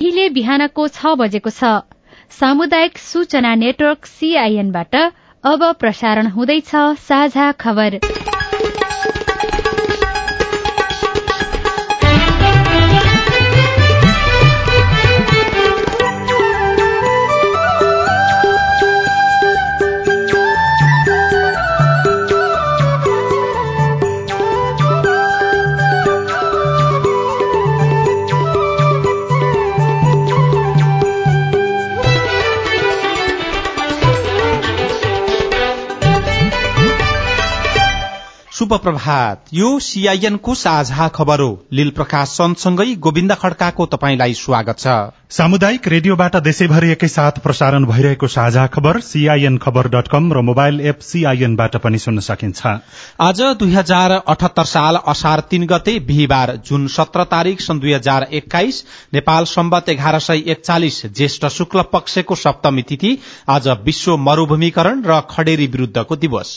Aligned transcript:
अहिले 0.00 0.22
बिहानको 0.30 0.84
छ 0.88 1.10
बजेको 1.18 1.50
छ। 1.58 1.68
सामुदायिक 2.38 2.98
सूचना 2.98 3.54
नेटवर्क 3.60 4.06
सीआईएनबाट 4.06 5.00
अब 5.44 5.64
प्रसारण 5.80 6.26
हुँदैछ 6.34 6.70
साझा 7.04 7.50
खबर। 7.60 8.00
शुभ 38.74 38.82
प्रभात 38.82 39.44
यो 39.54 39.68
सीआईएनको 39.78 40.54
साझा 40.54 41.06
खबर 41.08 41.40
हो। 41.40 41.50
लील 41.72 41.90
प्रकाश 41.90 42.28
सन्तसँगै 42.28 42.94
गोविन्द 42.98 43.32
खड्काको 43.32 43.84
तपाईँलाई 43.86 44.34
स्वागत 44.34 44.78
छ। 44.78 44.86
सामुदायिक 45.30 45.86
रेडियोबाट 45.88 46.36
देशैभरि 46.42 46.90
एकैसाथ 46.92 47.38
प्रसारण 47.38 47.84
भइरहेको 47.84 48.26
साझा 48.26 48.66
खबर 48.66 48.98
सीआईएन 49.00 49.58
खबर 49.58 49.88
डट 49.88 50.08
कम 50.08 50.32
र 50.32 50.40
मोबाइल 50.40 50.80
एप 50.82 51.00
सीआईएनबाट 51.02 51.76
पनि 51.76 51.98
सुन्न 51.98 52.20
सकिन्छ। 52.20 52.66
आज 53.20 53.42
दुई 53.60 53.72
हजार 53.72 54.10
अठहत्तर 54.12 54.64
साल 54.64 54.98
असार 55.06 55.40
तीन 55.50 55.66
गते 55.66 55.98
बिहिबार 56.02 56.56
जुन 56.66 56.86
सत्र 56.88 57.24
तारीक 57.30 57.60
सन् 57.60 57.80
दुई 57.80 57.92
हजार 57.92 58.26
एक्काइस 58.32 58.84
नेपाल 59.14 59.44
सम्बत 59.54 59.88
एघार 59.88 60.18
सय 60.20 60.42
एकचालिस 60.48 61.04
ज्येष्ठ 61.06 61.46
शुक्ल 61.52 61.82
पक्षको 61.92 62.34
सप्तमी 62.36 62.82
तिथि 62.82 63.18
आज 63.48 63.68
विश्व 63.84 64.16
मरूभूमिकरण 64.26 65.04
र 65.06 65.20
खडेरी 65.30 65.66
विरूद्धको 65.68 66.16
दिवस। 66.18 66.56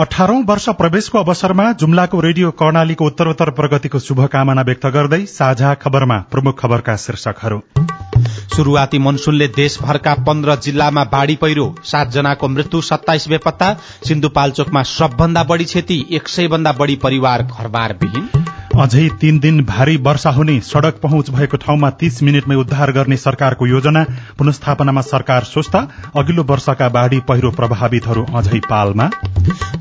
अठारौं 0.00 0.42
वर्ष 0.48 0.68
प्रवेशको 0.76 1.18
अवसरमा 1.18 1.64
जुम्लाको 1.80 2.20
रेडियो 2.20 2.50
कर्णालीको 2.60 3.06
उत्तरोत्तर 3.06 3.50
प्रगतिको 3.58 3.98
शुभकामना 4.00 4.62
व्यक्त 4.68 4.86
गर्दै 4.94 5.18
साझा 5.32 5.72
खबरमा 5.82 6.16
प्रमुख 6.30 6.58
खबरका 6.60 6.94
शीर्षकहरू। 7.02 7.58
शुरूआती 8.54 8.98
मनसूनले 8.98 9.48
देशभरका 9.56 10.14
पन्ध्र 10.28 10.56
जिल्लामा 10.66 11.04
बाढ़ी 11.12 11.36
पहिरो 11.42 11.66
सातजनाको 11.90 12.48
मृत्यु 12.48 12.80
सत्ताइस 12.90 13.28
बेपत्ता 13.28 13.72
सिन्धुपाल्चोकमा 14.08 14.82
सबभन्दा 14.92 15.42
बढ़ी 15.52 15.64
क्षति 15.64 16.04
एक 16.20 16.28
सय 16.28 16.48
भन्दा 16.54 16.72
बढ़ी 16.80 16.96
परिवार 17.04 17.42
घरबार 17.42 17.96
विहीन 18.02 18.28
अझै 18.80 19.08
तीन 19.20 19.38
दिन 19.40 19.60
भारी 19.64 19.96
वर्षा 19.98 20.30
हुने 20.30 20.52
सड़क 20.62 21.00
पहुँच 21.02 21.30
भएको 21.30 21.56
ठाउँमा 21.56 21.88
तीस 22.00 22.22
मिनटमै 22.22 22.54
उद्धार 22.56 22.92
गर्ने 22.92 23.16
सरकारको 23.18 23.66
योजना 23.66 24.04
पुनस्थापनामा 24.38 25.00
सरकार 25.02 25.44
सुस्त 25.44 25.74
अघिल्लो 26.16 26.42
वर्षका 26.42 26.88
बाढ़ी 26.88 27.18
पहिरो 27.28 27.50
प्रभावितहरू 27.50 28.24
अझै 28.34 28.60
पालमा। 28.64 29.08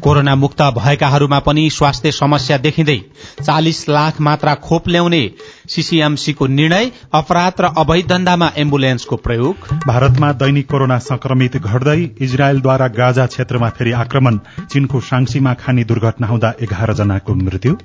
कोरोना 0.03 0.35
मुक्त 0.35 0.61
भएकाहरूमा 0.77 1.39
पनि 1.39 1.69
स्वास्थ्य 1.69 2.11
समस्या 2.11 2.57
देखिँदै 2.57 2.97
चालिस 3.41 3.79
लाख 3.89 4.19
मात्रा 4.21 4.55
खोप 4.59 4.89
ल्याउने 4.89 5.23
सीसीएमसीको 5.69 6.47
निर्णय 6.49 6.91
अपराध 7.13 7.61
र 7.61 7.71
अवैध 7.77 8.07
धन्दामा 8.07 8.51
एम्बुलेन्सको 8.57 9.15
प्रयोग। 9.19 9.55
भारतमा 9.85 10.31
दैनिक 10.35 10.69
कोरोना 10.71 10.97
संक्रमित 11.07 11.57
घट्दै 11.57 11.99
इजरायलद्वारा 12.19 12.87
गाजा 12.99 13.25
क्षेत्रमा 13.27 13.69
फेरि 13.79 13.91
आक्रमण 14.03 14.39
चीनको 14.65 15.01
साङ्सीमा 15.09 15.53
खानी 15.63 15.83
दुर्घटना 15.85 16.27
हुँदा 16.27 16.53
एघार 16.61 16.93
जनाको 16.93 17.35
मृत्यु। 17.37 17.77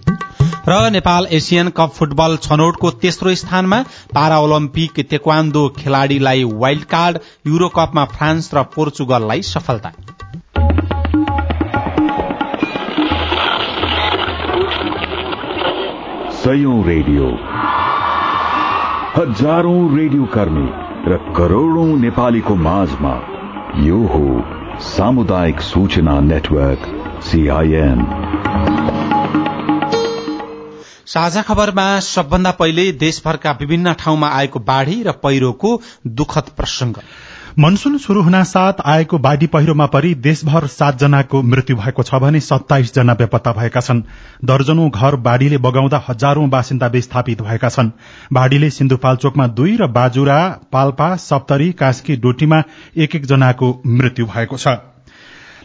र 0.69 0.91
नेपाल 0.91 1.27
एसियन 1.31 1.69
कप 1.69 1.91
फुटबल 1.91 2.37
छनौटको 2.37 2.91
तेस्रो 2.91 3.35
स्थानमा 3.35 3.83
पारा 4.15 4.39
ओलम्पिक 4.41 5.01
तेक्वान्दो 5.11 5.69
खेलाड़ीलाई 5.69 6.45
वाइल्ड 6.45 6.85
कार्ड 6.85 7.19
युरो 7.47 7.69
कपमा 7.69 8.05
फ्रान्स 8.05 8.51
र 8.55 8.63
पोर्चुगललाई 8.63 9.43
सफलता। 9.43 9.93
रेडियो। 16.87 17.29
हजारौं 19.17 19.97
रेडियो 19.97 20.25
कर्मी 20.25 20.69
र 21.13 21.17
करोड़ौं 21.37 21.87
नेपालीको 21.87 22.55
माझमा 22.55 23.15
यो 23.77 23.99
हो 24.07 24.25
सामुदायिक 24.81 25.61
सूचना 25.61 26.21
नेटवर्क 26.21 26.81
सीआईएन 27.23 28.01
साझा 31.07 31.43
खबरमा 31.43 32.01
सबभन्दा 32.01 32.51
पहिले 32.51 32.91
देशभरका 32.93 33.51
विभिन्न 33.51 33.93
ठाउँमा 33.93 34.29
आएको 34.29 34.59
बाढ़ी 34.59 35.03
र 35.03 35.13
पहिरोको 35.13 35.81
दुखद 36.07 36.49
प्रसंग 36.57 36.97
मनसून 37.59 37.99
शुरू 37.99 38.23
हुन 38.23 38.43
साथ 38.45 38.73
आएको 38.85 39.19
बाढ़ी 39.19 39.47
पहिरोमा 39.47 39.87
परि 39.87 40.15
देशभर 40.15 40.67
सातजनाको 40.67 41.43
मृत्यु 41.43 41.77
भएको 41.77 42.03
छ 42.03 42.15
भने 42.15 42.41
सत्ताइस 42.41 42.95
जना 42.95 43.15
बेपत्ता 43.15 43.53
भएका 43.53 43.81
छन्। 43.81 44.03
दर्जनौं 44.45 44.89
घर 44.91 45.17
बाढ़ीले 45.17 45.59
बगाउँदा 45.59 46.03
हजारौं 46.09 46.49
बासिन्दा 46.51 46.87
विस्थापित 46.87 47.43
भएका 47.43 47.69
छन्। 47.69 47.91
बाढ़ीले 48.33 48.71
सिन्धुपाल्चोकमा 48.71 49.47
दुई 49.47 49.77
र 49.77 49.87
बाजुरा 49.87 50.41
पाल्पा 50.73 51.15
सप्तरी 51.17 51.73
कास्की 51.73 52.17
डोटीमा 52.17 52.63
एक 52.97 53.15
एक 53.15 53.27
जनाको 53.27 53.71
मृत्यु 53.87 54.27
भएको 54.27 54.57
छ। 54.57 54.94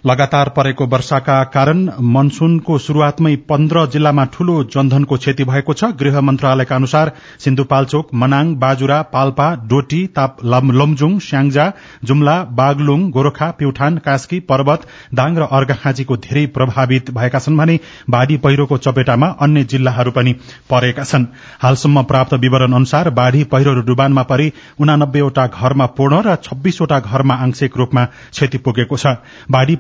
लगातार 0.05 0.49
परेको 0.49 0.85
वर्षाका 0.87 1.43
कारण 1.53 1.79
मनसूनको 2.09 2.77
शुरूआतमै 2.79 3.35
पन्ध्र 3.49 3.85
जिल्लामा 3.87 4.25
ठूलो 4.33 4.63
जनधनको 4.65 5.17
क्षति 5.17 5.43
भएको 5.43 5.73
छ। 5.73 5.91
गृह 5.99 6.19
मन्त्रालयका 6.21 6.75
अनुसार 6.75 7.11
सिन्धुपाल्चोक 7.39 8.13
मनाङ 8.15 8.53
बाजुरा 8.55 9.01
पाल्पा 9.11 9.47
डोटी 9.67 10.01
लमजुङ 10.45 11.17
स्याङ्जा 11.19 11.65
जुम्ला 12.03 12.35
बागलुङ 12.53 13.09
गोरखा 13.11 13.49
प्युठान 13.59 13.97
कास्की 14.05 14.39
पर्वत 14.49 14.87
दाङ 15.13 15.37
र 15.37 15.47
अर्घाखाँचीको 15.51 16.17
धेरै 16.19 16.45
प्रभावित 16.55 17.11
भएका 17.11 17.39
छन् 17.39 17.57
भने 17.57 17.79
बाढ़ी 18.09 18.37
पहिरोको 18.39 18.77
चपेटामा 18.79 19.27
अन्य 19.41 19.63
जिल्लाहरू 19.65 20.11
पनि 20.11 20.33
परेका 20.69 21.03
छन्। 21.03 21.25
हालसम्म 21.59 22.03
प्राप्त 22.05 22.33
विवरण 22.39 22.73
अनुसार 22.73 23.09
बाढ़ी 23.11 23.43
पहिरो 23.51 23.75
डुबानमा 23.81 24.23
परि 24.23 24.51
उनानब्बेवटा 24.79 25.47
घरमा 25.49 25.85
पूर्ण 25.97 26.21
र 26.25 26.35
छब्बीसवटा 26.43 26.99
घरमा 27.01 27.35
आंशिक 27.43 27.77
रूपमा 27.77 28.05
क्षति 28.05 28.57
पुगेको 28.59 28.97
छ। 28.97 29.15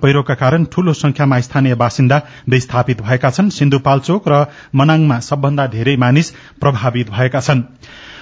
पहिरोका 0.09 0.33
कारण 0.35 0.63
ठूलो 0.65 0.93
संख्यामा 0.95 1.39
स्थानीय 1.39 1.75
बासिन्दा 1.77 2.17
विस्थापित 2.49 3.01
भएका 3.01 3.29
छन्। 3.29 3.49
सिन्धुपाल्चोक 3.53 4.27
र 4.27 4.45
मनाङमा 4.73 5.17
सबभन्दा 5.21 5.65
धेरै 5.69 5.95
मानिस 6.01 6.29
प्रभावित 6.57 7.09
भएका 7.11 7.39
छन्। 7.39 7.61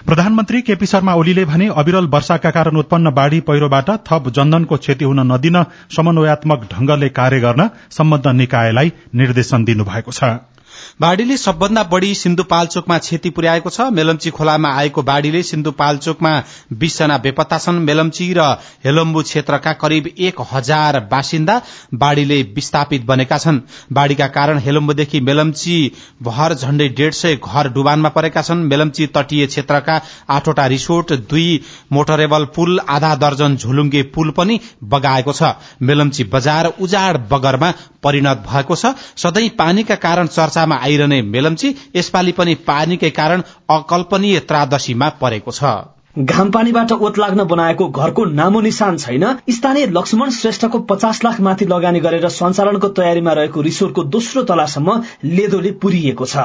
प्रधानमन्त्री 0.04 0.62
केपी 0.68 0.86
शर्मा 0.86 1.14
ओलीले 1.16 1.46
भने 1.46 1.68
अविरल 1.76 2.08
वर्षाका 2.12 2.52
कारण 2.52 2.78
उत्पन्न 2.78 3.12
बाढ़ी 3.14 3.40
पहिरोबाट 3.48 3.90
थप 4.04 4.30
जनधनको 4.36 4.78
क्षति 4.78 5.06
हुन 5.06 5.20
नदिन 5.32 5.64
समन्वयात्मक 5.96 6.68
ढंगले 6.74 7.10
कार्य 7.16 7.40
गर्न 7.40 7.70
सम्बद्ध 7.92 8.28
निकायलाई 8.36 8.92
निर्देशन 9.16 9.64
दिनुभएको 9.64 10.12
छ। 10.12 10.57
बाढ़ीले 11.02 11.38
सबभन्दा 11.38 11.84
बढ़ी 11.86 12.14
सिन्धुपाल्चोकमा 12.16 12.98
क्षति 12.98 13.30
पुर्याएको 13.30 13.70
छ। 13.70 13.82
मेलम्ची 13.92 14.30
खोलामा 14.30 14.70
आएको 14.74 15.02
बाढ़ीले 15.04 15.44
सिन्धुपाल्चोकमा 15.44 16.32
बीसजना 16.74 17.18
बेपत्ता 17.18 17.58
छन्। 17.58 17.80
मेलम्ची 17.82 18.34
र 18.34 18.42
हेलम्बु 18.86 19.22
क्षेत्रका 19.24 19.74
करिब 19.76 20.08
एक 20.20 20.42
हजार 20.52 21.00
बासिन्दा 21.12 21.62
बाढ़ीले 21.96 22.42
विस्थापित 22.56 23.06
बनेका 23.06 23.38
छन्। 23.38 23.60
बाढ़ीका 23.94 24.28
कारण 24.30 24.60
हेलम्बुदेखि 24.60 25.22
मेलम्ची 25.22 25.78
भर 26.24 26.54
झण्डै 26.54 26.88
डेढ़ 26.90 27.14
सय 27.14 27.36
घर 27.38 27.70
डुबानमा 27.70 28.10
परेका 28.10 28.42
छन्। 28.42 28.66
मेलम्ची 28.68 29.08
तटीय 29.08 29.46
क्षेत्रका 29.48 30.00
आठवटा 30.30 30.66
रिसोर्ट 30.68 31.14
दुई 31.30 31.50
मोटरेबल 31.92 32.46
पुल 32.56 32.80
आधा 32.90 33.14
दर्जन 33.18 33.56
झोलुङ्गे 33.58 34.02
पुल 34.16 34.30
पनि 34.32 34.60
बगाएको 34.86 35.34
छ। 35.34 35.54
मेलम्ची 35.82 36.24
बजार 36.34 36.66
उजाड 36.80 37.18
बगरमा 37.30 37.72
परिणत 38.04 38.44
भएको 38.48 38.76
छ। 38.76 38.94
सधैँ 39.18 39.50
पानीका 39.58 39.96
कारण 39.98 40.28
चर्चामा 40.68 40.84
आइरहने 40.84 41.22
मेलम्ची 41.24 41.70
यसपालि 41.96 42.32
पनि 42.32 42.54
पानीकै 42.68 43.10
कारण 43.10 43.42
अकल्पनीय 43.70 44.40
त्रादशीमा 44.48 45.10
परेको 45.22 45.52
छ। 45.52 45.97
घाम 46.18 46.50
पानीबाट 46.52 46.92
ओत 46.92 47.18
लाग्न 47.20 47.44
बनाएको 47.46 47.88
घरको 47.88 48.24
नामो 48.28 48.62
निशान 48.62 48.98
छैन। 48.98 49.26
स्थानीय 49.50 49.86
लक्ष्मण 49.88 50.30
श्रेष्ठको 50.32 50.80
पचास 50.90 51.24
लाख 51.24 51.40
माथि 51.42 51.66
लगानी 51.68 52.00
गरेर 52.00 52.28
सञ्चालनको 52.32 52.88
तयारीमा 52.98 53.34
रहेको 53.34 53.62
रिसोर्टको 53.62 54.04
दोस्रो 54.10 54.44
तलासम्म 54.44 55.02
लेदोले 55.26 55.72
पुरिएको 55.78 56.26
छ। 56.26 56.38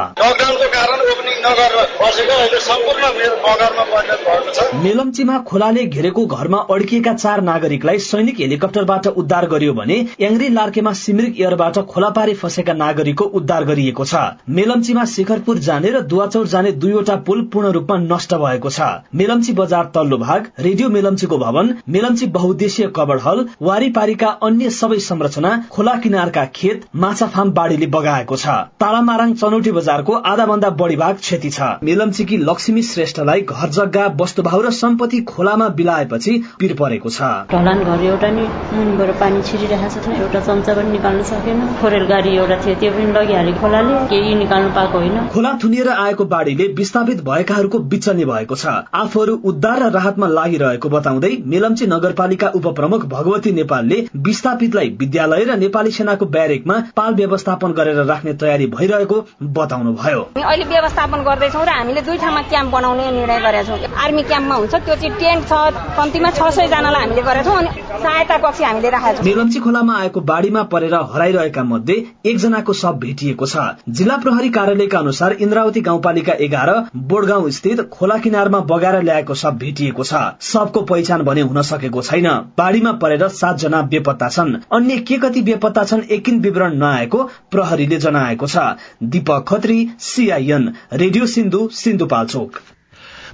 मेलम्चीमा 4.83 5.39
खोलाले 5.39 5.85
घेरेको 5.87 6.25
घरमा 6.27 6.59
अड्किएका 6.71 7.13
चार 7.15 7.41
नागरिकलाई 7.43 7.99
सैनिक 8.01 8.41
हेलिकप्टरबाट 8.41 9.07
उद्धार 9.09 9.47
गरियो 9.47 9.73
भने 9.73 9.97
याङ्री 10.21 10.49
लार्केमा 10.51 10.93
सिमरिक 10.95 11.41
एयरबाट 11.41 11.79
खोलापारी 11.89 12.35
फँसेका 12.35 12.73
नागरिकको 12.75 13.25
उद्धार 13.33 13.65
गरिएको 13.65 14.05
छ। 14.05 14.15
मेलम्चीमा 14.51 15.05
शिखरपुर 15.07 15.59
जाने 15.61 15.91
र 15.91 16.01
दुवाचौर 16.05 16.47
जाने 16.47 16.73
दुईवटा 16.85 17.17
पुल 17.27 17.43
पूर्ण 17.53 17.71
रूपमा 17.73 17.97
नष्ट 18.07 18.35
भएको 18.37 18.71
छ। 18.71 18.81
मेलम्ची 19.15 19.53
बजार 19.63 19.91
तल्लो 19.95 20.19
भाग 20.19 20.51
रेडियो 20.61 20.89
मेलम्चीको 20.91 21.39
भवन 21.39 21.73
मेलम्ची 21.91 22.27
बहुद्देशीय 22.33 22.91
कबड 22.97 23.21
हल 23.21 23.45
वारीपारीका 23.63 24.29
अन्य 24.43 24.71
सबै 24.73 24.99
संरचना 25.03 25.51
खोला 25.73 25.95
किनारका 26.03 26.45
खेत 26.55 26.85
माछा 26.97 27.27
फार्म 27.29 27.51
बाढ़ीले 27.53 27.87
बगाएको 27.93 28.37
छ। 28.37 28.57
तालामाराङ 28.81 29.33
चनौटी 29.35 29.73
बजारको 29.73 30.13
आधा 30.27 30.47
भन्दा 30.47 30.71
बढी 30.79 30.97
भाग 30.97 31.17
क्षति 31.19 31.51
छ। 31.51 31.69
मेलम्चीकी 31.83 32.37
लक्ष्मी 32.41 32.83
श्रेष्ठलाई 32.85 33.41
घर 33.43 33.69
जग्गा 33.73 34.07
वस्तुभाव 34.21 34.61
र 34.63 34.71
सम्पत्ति 34.73 35.21
खोलामा 35.29 35.69
बिलाएपछि 35.79 36.33
पिर 36.61 36.75
परेको 36.79 37.11
छ। 37.11 37.31
ढलान 37.53 37.83
घर 37.85 38.05
एउटा 38.05 38.31
नि 38.31 38.47
मुनिबाट 38.73 39.15
पानी 39.21 39.43
छिरिरहेको 39.43 40.01
छ 40.01 40.19
एउटा 40.19 40.41
चम्चा 40.43 40.75
पनि 40.75 40.91
निकाल्न 40.93 41.23
सकेन। 41.31 41.61
खोरेल 41.81 42.07
गाडी 42.07 42.37
एउटा 42.37 42.57
थियो 42.63 42.75
त्यो 42.81 42.93
पनि 42.93 43.07
लगिहाल्यो 43.13 43.55
खोलाले 43.61 43.95
केही 44.11 44.35
निकाल्नु 44.37 44.71
पाएको 44.75 44.99
होइन। 44.99 45.19
खोला 45.35 45.53
थुनिएर 45.63 45.89
आएको 45.97 46.25
बाढ़ीले 46.33 46.67
विस्थापित 46.75 47.25
भएकाहरूको 47.25 47.79
बिचनी 47.93 48.25
भएको 48.25 48.57
छ। 48.57 48.67
आफूहरू 49.03 49.39
उद्धार 49.45 49.83
र 49.83 49.91
राहतमा 49.93 50.27
लागिरहेको 50.31 50.89
बताउँदै 50.89 51.31
मेलम्ची 51.47 51.87
नगरपालिका 51.87 52.49
उपप्रमुख 52.55 53.07
भगवती 53.09 53.53
नेपालले 53.53 53.99
विस्थापितलाई 54.27 54.89
विद्यालय 55.01 55.45
र 55.45 55.57
नेपाली 55.59 55.91
सेनाको 55.93 56.27
ब्यारेकमा 56.35 56.77
पाल 56.97 57.15
व्यवस्थापन 57.15 57.73
गरेर 57.73 58.03
राख्ने 58.05 58.35
तयारी 58.43 58.67
भइरहेको 58.75 59.21
बताउनु 59.53 59.93
भयो 59.95 60.21
अहिले 60.43 60.65
व्यवस्थापन 60.67 61.23
गर्दैछौ 61.25 61.65
र 61.65 61.69
हामीले 61.73 62.01
दुई 62.03 62.17
ठाउँमा 62.19 62.43
क्याम्प 62.51 62.73
बनाउने 62.73 63.11
निर्णय 63.11 63.41
गरेका 63.41 63.63
छौँ। 63.69 63.93
आर्मी 64.05 64.23
क्याम्पमा 64.25 64.57
हुन्छ 64.57 64.75
त्यो 64.77 64.95
चाहिँ 64.97 65.15
टेन्ट 65.21 65.45
छ 65.47 65.53
कम्तीमा 65.97 66.31
छ 66.33 66.51
सय 66.57 66.69
जनालाई 66.69 67.03
हामीले 67.03 67.23
गरेका 67.23 67.43
छौँ 67.45 67.59
अनि 67.59 67.71
सहायता 68.03 68.39
कक्ष 68.39 68.63
हामीले 68.63 68.91
राखेका 68.91 69.13
छौँ। 69.15 69.27
मेलम्ची 69.27 69.61
खोलामा 69.61 69.99
आएको 69.99 70.21
बाढ़ीमा 70.31 70.63
परेर 70.73 70.95
हराइरहेका 71.13 71.63
मध्ये 71.65 71.97
एकजनाको 72.27 72.73
शव 72.75 72.99
भेटिएको 73.03 73.47
छ। 73.47 73.57
जिल्ला 73.91 74.17
प्रहरी 74.25 74.49
कार्यालयका 74.53 74.99
अनुसार 74.99 75.33
इन्द्रावती 75.41 75.81
गाउँपालिका 75.83 76.33
एघार 76.41 76.71
बोडगाउँ 77.13 77.51
स्थित 77.53 77.81
खोला 77.93 78.17
किनारमा 78.25 78.61
बगाएर 78.71 79.01
ल्याएको 79.03 79.32
शव 79.35 79.51
भेटिएको 79.51 80.05
छ। 80.05 80.15
शवको 80.41 80.83
पहिचान 80.83 81.23
भने 81.23 81.41
हुन 81.41 81.63
सकेको 81.63 82.03
छैन। 82.03 82.29
बाढ़ीमा 82.59 82.93
परेर 82.93 83.29
सातजना 83.29 83.83
बेपत्ता 83.83 84.29
छन्। 84.29 84.57
अन्य 84.73 84.99
के 84.99 85.19
कति 85.19 85.43
बेपत्ता 85.43 85.85
छन् 85.85 86.03
एकिन 86.11 86.41
विवरण 86.41 86.77
नआएको 86.77 87.23
प्रहरीले 87.51 87.97
जनाएको 87.97 88.47
छ। 88.47 88.57
Deepak 89.03 89.45
Khatri 89.49 89.89
CIN 90.01 90.73
radio 90.93 91.27
Sindhu 91.27 91.69
Sindhupalchok. 91.73 92.57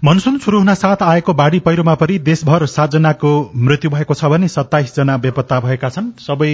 Monsoon 0.05 0.37
शुरू 0.39 0.59
हुन 0.59 0.73
साथ 0.75 1.03
आएको 1.03 1.33
बाढ़ी 1.35 1.59
पहिरोमा 1.59 1.95
परि 1.99 2.19
देशभर 2.23 2.65
सातजनाको 2.69 3.31
मृत्यु 3.57 3.91
भएको 3.91 4.15
छ 4.15 4.25
भने 4.31 4.49
सत्ताइस 4.49 4.95
जना 4.97 5.17
बेपत्ता 5.19 5.59
भएका 5.61 5.89
छन्। 5.91 6.11
सबै 6.23 6.51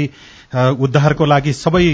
उद्धारको 0.80 1.24
लागि 1.26 1.52
सबै 1.52 1.84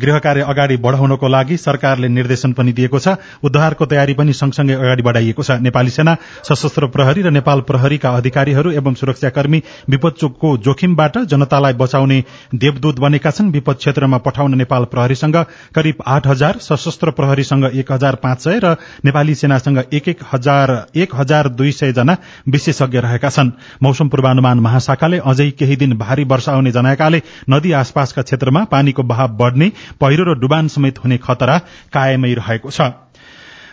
गृह 0.00 0.18
कार्य 0.18 0.42
अगाडि 0.42 0.76
बढ़ाउनको 0.76 1.28
लागि 1.28 1.56
सरकारले 1.56 2.08
निर्देशन 2.08 2.52
पनि 2.52 2.72
दिएको 2.72 2.98
छ। 2.98 3.14
उद्धारको 3.44 3.86
तयारी 3.86 4.14
पनि 4.14 4.32
सँगसँगै 4.32 4.74
अगाडि 4.74 5.02
बढ़ाइएको 5.02 5.42
छ। 5.42 5.50
नेपाली 5.62 5.90
सेना 5.90 6.16
सशस्त्र 6.42 6.86
प्रहरी 6.88 7.22
र 7.22 7.30
नेपाल 7.30 7.60
प्रहरीका 7.70 8.10
अधिकारीहरू 8.16 8.70
एवं 8.72 8.94
सुरक्षाकर्मी 8.94 9.62
विपदको 9.88 10.56
जोखिमबाट 10.58 11.18
जनतालाई 11.30 11.72
बचाउने 11.78 12.22
देवदूत 12.54 12.98
बनेका 12.98 13.30
छन्। 13.30 13.52
विपद 13.52 13.76
क्षेत्रमा 13.76 14.18
पठाउन 14.26 14.58
नेपाल 14.58 14.84
प्रहरीसँग 14.90 15.36
करिब 15.74 16.02
आठ 16.06 16.26
हजार 16.26 16.58
सशस्त्र 16.60 17.10
प्रहरीसँग 17.12 17.70
एक 17.74 17.92
हजार 17.92 18.14
पाँच 18.24 18.44
सय 18.44 18.60
र 18.64 18.76
नेपाली 19.04 19.34
सेनासँग 19.36 19.82
एक 19.92 20.08
एक 20.08 20.26
हजार 20.32 20.74
एक 20.96 21.14
हजार 21.14 21.48
दुई 21.50 21.72
सय 21.72 21.92
जना 21.92 22.16
विशेषज्ञ 22.48 22.98
रहेका 22.98 23.30
छन्। 23.30 23.50
मौसम 23.82 24.08
पूर्वानुमान 24.08 24.60
महाशाखाले 24.60 25.18
अझै 25.24 25.50
केही 25.50 25.76
दिन 25.76 25.96
भारी 25.98 26.24
वर्षा 26.24 26.52
हुने 26.52 26.72
जनाएकाले 26.72 27.22
नदी 27.50 27.72
आसपासका 27.72 28.22
क्षेत्रमा 28.22 28.64
पानीको 28.66 29.02
बहाव 29.04 29.36
बढ़ने 29.36 29.72
पहिरो 30.00 30.24
र 30.24 30.38
डुबान 30.38 30.68
समेत 30.68 31.04
हुने 31.04 31.18
खतरा 31.18 31.58
कायमै 31.92 32.34
रहेको 32.34 32.70
छ। 32.70 33.05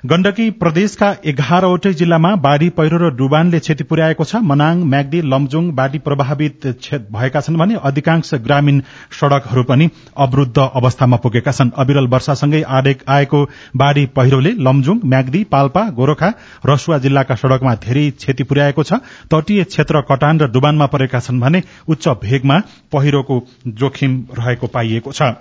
गण्डकी 0.03 0.50
प्रदेशका 0.61 1.09
एघारवटै 1.25 1.91
जिल्लामा 1.94 2.29
बाढ़ी 2.38 2.67
पहिरो 2.77 2.97
र 2.97 3.09
डुबानले 3.15 3.59
क्षति 3.59 3.83
पुर्याएको 3.83 4.23
छ। 4.23 4.41
मनाङ 4.44 4.81
म्याग्दी 4.85 5.21
लमजुङ 5.23 5.69
बाढ़ी 5.71 6.00
प्रभावित 6.00 6.67
भएका 7.13 7.41
छन् 7.41 7.57
भने 7.57 7.77
अधिकांश 7.81 8.33
ग्रामीण 8.44 8.81
सड़कहरू 9.19 9.63
पनि 9.69 9.88
अवरूद्ध 10.17 10.57
अवस्थामा 10.59 11.17
पुगेका 11.17 11.51
छन्। 11.53 11.71
अविरल 11.77 12.07
वर्षासँगै 12.07 12.61
आएको 13.09 13.39
बाढ़ी 13.75 14.05
पहिरोले 14.11 14.51
लमजुङ 14.59 15.00
म्याग्दी 15.05 15.44
पाल्पा 15.47 15.85
गोरखा 15.94 16.33
रसुवा 16.65 16.97
जिल्लाका 17.00 17.35
सड़कमा 17.38 17.75
धेरै 17.88 18.05
क्षति 18.17 18.44
पुर्याएको 18.44 18.83
छ। 18.83 19.00
तटीय 19.31 19.63
क्षेत्र 19.71 20.01
कटान 20.11 20.39
र 20.39 20.51
डुबानमा 20.51 20.91
परेका 20.91 21.19
छन् 21.21 21.39
भने 21.39 21.63
उच्च 21.88 22.07
भेगमा 22.27 22.59
पहिरोको 22.91 23.41
जोखिम 23.79 24.21
रहेको 24.38 24.67
पाइएको 24.67 25.11
छ। 25.13 25.31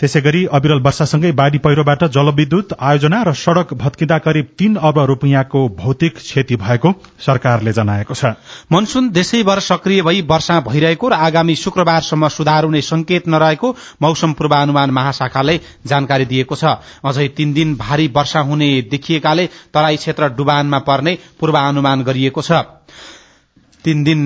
त्यसै 0.00 0.20
गरी 0.20 0.44
अविरल 0.50 0.80
वर्षासँगै 0.82 1.30
बाढ़ी 1.32 1.58
पहिरोबाट 1.64 2.02
जलविद्युत 2.10 2.72
आयोजना 2.82 3.18
र 3.22 3.32
सड़क 3.34 3.74
भत्किँदा 3.74 4.18
करिब 4.18 4.46
तीन 4.58 4.74
अर्ब 4.82 4.98
रूपियाँको 5.06 5.60
भौतिक 5.78 6.16
क्षति 6.16 6.56
भएको 6.56 6.92
सरकारले 7.20 7.72
जनाएको 7.72 8.14
छ। 8.14 8.34
मनसून 8.72 9.10
देशैभर 9.10 9.60
सक्रिय 9.62 10.02
भई 10.02 10.22
वर्षा 10.26 10.58
भइरहेको 10.60 11.08
र 11.08 11.14
आगामी 11.24 11.54
शुक्रबारसम्म 11.56 12.28
सुधार 12.28 12.64
हुने 12.64 12.80
संकेत 12.82 13.28
नरहेको 13.28 13.74
मौसम 14.02 14.32
पूर्वानुमान 14.34 14.90
महाशाखाले 14.90 15.58
जानकारी 15.86 16.24
दिएको 16.26 16.54
छ। 16.56 16.74
अझै 17.04 17.28
तीन 17.28 17.52
दिन 17.54 17.74
भारी 17.76 18.06
वर्षा 18.10 18.40
हुने 18.42 18.70
देखिएकाले 18.90 19.46
तराई 19.74 19.96
क्षेत्र 19.96 20.28
डुबानमा 20.34 20.78
पर्ने 20.82 21.18
पूर्वानुमान 21.40 22.02
गरिएको 22.02 22.42
छ। 22.42 22.66
तीन 23.84 24.02
दिन 24.04 24.20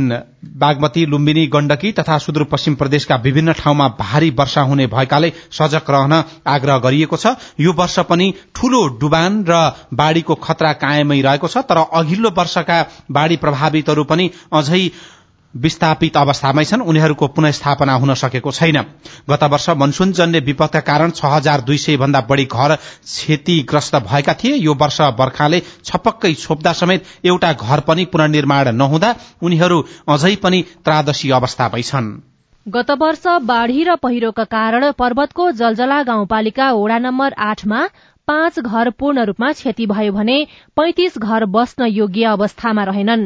बागमती 0.56 1.04
लुम्बिनी 1.06 1.46
गण्डकी 1.46 1.90
तथा 1.92 2.18
सुदूरपश्चिम 2.18 2.74
प्रदेशका 2.74 3.16
विभिन्न 3.16 3.52
ठाउँमा 3.52 3.88
भारी 3.98 4.30
वर्षा 4.30 4.62
हुने 4.62 4.86
भएकाले 4.86 5.32
सजग 5.52 5.90
रहन 5.90 6.14
आग्रह 6.46 6.78
गरिएको 6.78 7.16
छ। 7.16 7.34
यो 7.60 7.72
वर्ष 7.72 7.98
पनि 8.08 8.32
ठूलो 8.54 8.86
डुबान 8.98 9.44
र 9.48 9.60
बाढ़ीको 9.94 10.34
खतरा 10.38 10.72
कायमै 10.78 11.20
रहेको 11.20 11.48
छ 11.48 11.66
तर 11.66 11.84
अघिल्लो 11.92 12.30
वर्षका 12.38 12.78
बाढ़ी 13.10 13.36
प्रभावितहरू 13.36 14.04
पनि 14.04 14.30
अझै 14.52 14.82
विस्थापित 15.54 16.16
अवस्थामै 16.16 16.64
छन्। 16.64 16.82
उनीहरूको 16.82 17.26
पुनस्थापना 17.28 17.92
हुन 17.94 18.14
सकेको 18.14 18.50
छैन। 18.52 18.78
गत 19.30 19.44
वर्ष 19.44 19.68
मनसूनजन्य 19.76 20.40
विपदका 20.40 20.80
कारण 20.80 21.10
छ 21.10 21.24
हजार 21.26 21.60
दुई 21.60 21.78
सय 21.78 21.96
भन्दा 21.96 22.20
बढ़ी 22.20 22.44
घर 22.44 22.74
क्षतिग्रस्त 22.76 23.96
भएका 24.04 24.34
थिए। 24.34 24.54
यो 24.56 24.74
वर्ष 24.74 25.00
बर्खाले 25.18 25.62
छपक्कै 25.84 26.34
छोप्दा 26.34 26.72
समेत 26.72 27.04
एउटा 27.24 27.52
घर 27.52 27.80
पनि 27.80 28.04
पुननिर्माण 28.04 28.72
नहुँदा 28.76 29.14
उनीहरू 29.42 29.84
अझै 30.08 30.34
पनि 30.36 30.62
त्रादशी 30.84 31.30
अवस्थामै 31.30 31.82
छन्। 31.82 32.16
गत 32.66 32.90
वर्ष 32.90 33.22
बाढ़ी 33.42 33.84
र 33.84 33.94
पहिरोका 33.96 34.44
कारण 34.44 34.90
पर्वतको 34.92 35.50
जलजला 35.50 36.02
गाउँपालिका 36.02 36.66
वड़ा 36.72 36.98
नम्बर 36.98 37.32
आठमा 37.32 37.80
पाँच 38.28 38.58
घर 38.60 38.90
पूर्ण 38.90 39.24
रूपमा 39.24 39.50
क्षति 39.52 39.86
भयो 39.86 40.12
भने 40.12 40.36
पैंतिस 40.76 41.18
घर 41.18 41.44
बस्न 41.46 41.86
योग्य 41.88 42.24
अवस्थामा 42.26 42.84
रहेनन्। 42.84 43.24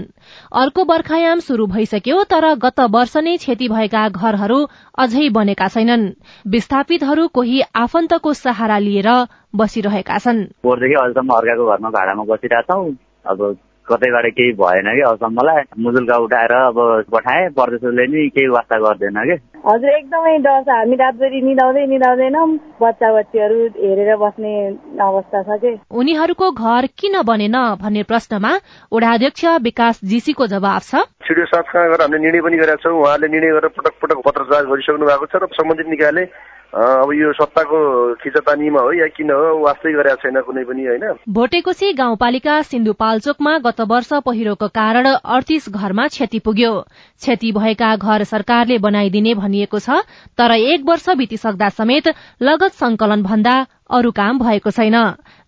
अर्को 0.55 0.85
बर्खायाम 0.85 1.41
शुरू 1.41 1.67
भइसक्यो 1.67 2.23
तर 2.25 2.47
गत 2.65 2.81
वर्ष 2.91 3.17
नै 3.17 3.37
क्षति 3.37 3.69
भएका 3.69 4.09
घरहरू 4.09 4.59
अझै 4.99 5.29
बनेका 5.31 5.69
छैनन्। 5.69 6.09
विस्थापितहरू 6.47 7.27
कोही 7.29 7.61
आफन्तको 7.77 8.33
सहारा 8.35 8.79
लिएर 8.79 9.11
बसिरहेका 9.57 10.19
छन्। 10.19 10.41
अर्काको 10.65 11.67
घरमा 11.67 11.91
भाडामा 11.91 12.25
बसिरहेछौ 12.25 12.81
अब 13.27 13.39
कतैबाट 13.89 14.27
केही 14.33 14.53
भएन 14.53 14.89
कि 14.97 15.03
अबसम्मलाई 15.03 15.63
मुजुल्का 15.79 16.17
उठाएर 16.17 16.53
अब 16.53 16.79
पठाए 17.13 17.49
परदेशले 17.59 18.07
नि 18.07 18.29
केही 18.29 18.49
वास्ता 18.49 18.79
गर्दैन 18.79 19.19
कि। 19.27 19.37
हजुर 19.63 19.91
एकदमै 19.91 20.39
डर 20.43 20.63
छ। 20.63 20.69
हामी 20.75 20.97
रातभरि 20.99 21.41
निदाउँदै 21.41 21.85
निदाउँदैनौँ। 21.87 22.47
बच्चा 22.83 23.09
बच्चीहरू 23.15 23.59
हेरेर 23.79 24.17
बस्ने 24.19 24.53
अवस्था 24.99 25.43
छ 25.43 25.59
कि। 25.63 25.73
उनीहरूको 25.95 26.47
घर 26.51 26.87
किन 26.99 27.15
बनेन 27.23 27.57
भन्ने 27.79 28.03
प्रश्नमा 28.03 28.53
वडाध्यक्ष 28.93 29.45
विकास 29.63 30.01
जीसीको 30.05 30.47
जवाब 30.51 30.83
छ। 30.83 31.07
छिटो 31.23 31.45
साथ 31.47 31.67
गरेर 31.71 32.03
हामीले 32.03 32.23
निर्णय 32.23 32.43
पनि 32.43 32.57
गरेका 32.59 32.83
छौँ 32.83 32.99
उहाँले 32.99 33.29
निर्णय 33.29 33.55
गरेर 33.55 33.71
पटक 33.79 33.95
पटक 34.03 34.19
पत्रचार 34.27 34.67
गरिसक्नु 34.67 35.07
भएको 35.07 35.27
छ 35.31 35.35
र 35.39 35.47
सम्बन्धित 35.55 35.89
निकायले 35.89 36.25
अब 36.73 37.11
यो 37.13 37.33
सत्ताको 37.33 37.79
खिचतानीमा 38.17 38.81
हो 38.81 38.93
या 38.93 39.07
किन 39.13 39.31
हो 39.31 39.61
वास्तै 39.61 39.93
गरेका 39.93 40.15
छैन 40.23 40.41
कुनै 40.41 40.63
पनि 40.65 40.85
होइन? 40.87 41.05
भोटेकोशी 41.29 41.93
गाउँपालिका 41.93 42.55
सिन्धुपाल्चोकमा 42.65 43.53
गत 43.67 43.81
वर्ष 43.91 44.13
पहिरोको 44.25 44.69
कारण 44.73 45.07
अडतिस 45.07 45.69
घरमा 45.69 46.07
क्षति 46.09 46.39
पुग्यो। 46.39 46.73
क्षति 47.21 47.53
भएका 47.53 47.91
घर 47.97 48.25
सरकारले 48.25 48.79
बनाइदिने 48.79 49.35
भनिएको 49.35 49.79
छ 49.79 50.01
तर 50.39 50.57
एक 50.57 50.89
वर्ष 50.89 51.09
बितिसक्दा 51.21 51.69
समेत 51.77 52.09
लगत 52.41 52.81
संकलन 52.81 53.23
भन्दा 53.23 53.55
अरू 53.93 54.11
काम 54.17 54.39
भएको 54.41 54.71
छैन। 54.73 54.97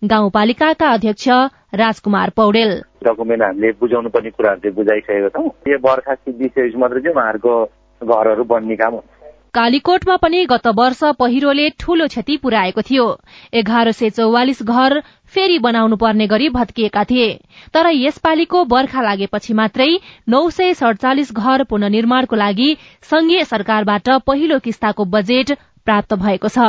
गाउँपालिकाका 0.05 0.93
अध्यक्ष 0.93 1.27
राजकुमार 1.73 2.29
पौडेल। 2.37 2.77
डकुमेन्ट 3.01 3.43
हामीले 3.43 3.71
बुझाउनु 3.81 4.09
पर्ने 4.13 4.29
कुराहरू 4.29 4.61
चाहिँ 4.61 4.75
बुझाइसकेको 4.77 5.29
छौँ। 5.33 5.49
यो 5.73 5.77
बर्खा 5.81 6.13
सिद्धिसकेपछि 6.13 6.77
मात्रै 6.77 7.01
चाहिँ 7.01 7.17
उहाँहरूको 7.17 7.53
घरहरू 8.01 8.43
बन्ने 8.45 8.75
काम 8.77 8.93
हुन्छ 8.93 9.14
कालीकोटमा 9.55 10.15
पनि 10.17 10.45
गत 10.45 10.65
वर्ष 10.77 10.99
पहिरोले 11.19 11.69
ठूलो 11.79 12.07
क्षति 12.07 12.35
पुर्याएको 12.37 12.81
थियो। 12.81 13.05
एघार 13.53 13.91
सय 13.91 14.09
चौवालिस 14.09 14.61
घर 14.63 14.99
फेरि 15.33 15.59
बनाउनु 15.59 15.95
पर्ने 15.95 16.27
गरी 16.27 16.49
भत्किएका 16.49 17.03
थिए। 17.03 17.29
तर 17.73 17.89
यसपालिको 17.89 18.63
बर्खा 18.65 19.01
लागेपछि 19.01 19.53
मात्रै 19.53 19.87
नौ 20.29 20.49
सय 20.49 20.73
सड़चालिस 20.73 21.31
घर 21.33 21.63
पुननिर्माणको 21.63 22.35
लागि 22.35 22.69
संघीय 23.11 23.43
सरकारबाट 23.45 24.09
पहिलो 24.27 24.59
किस्ताको 24.59 25.05
बजेट 25.15 25.57
प्राप्त 25.85 26.13
भएको 26.15 26.47
छ। 26.49 26.59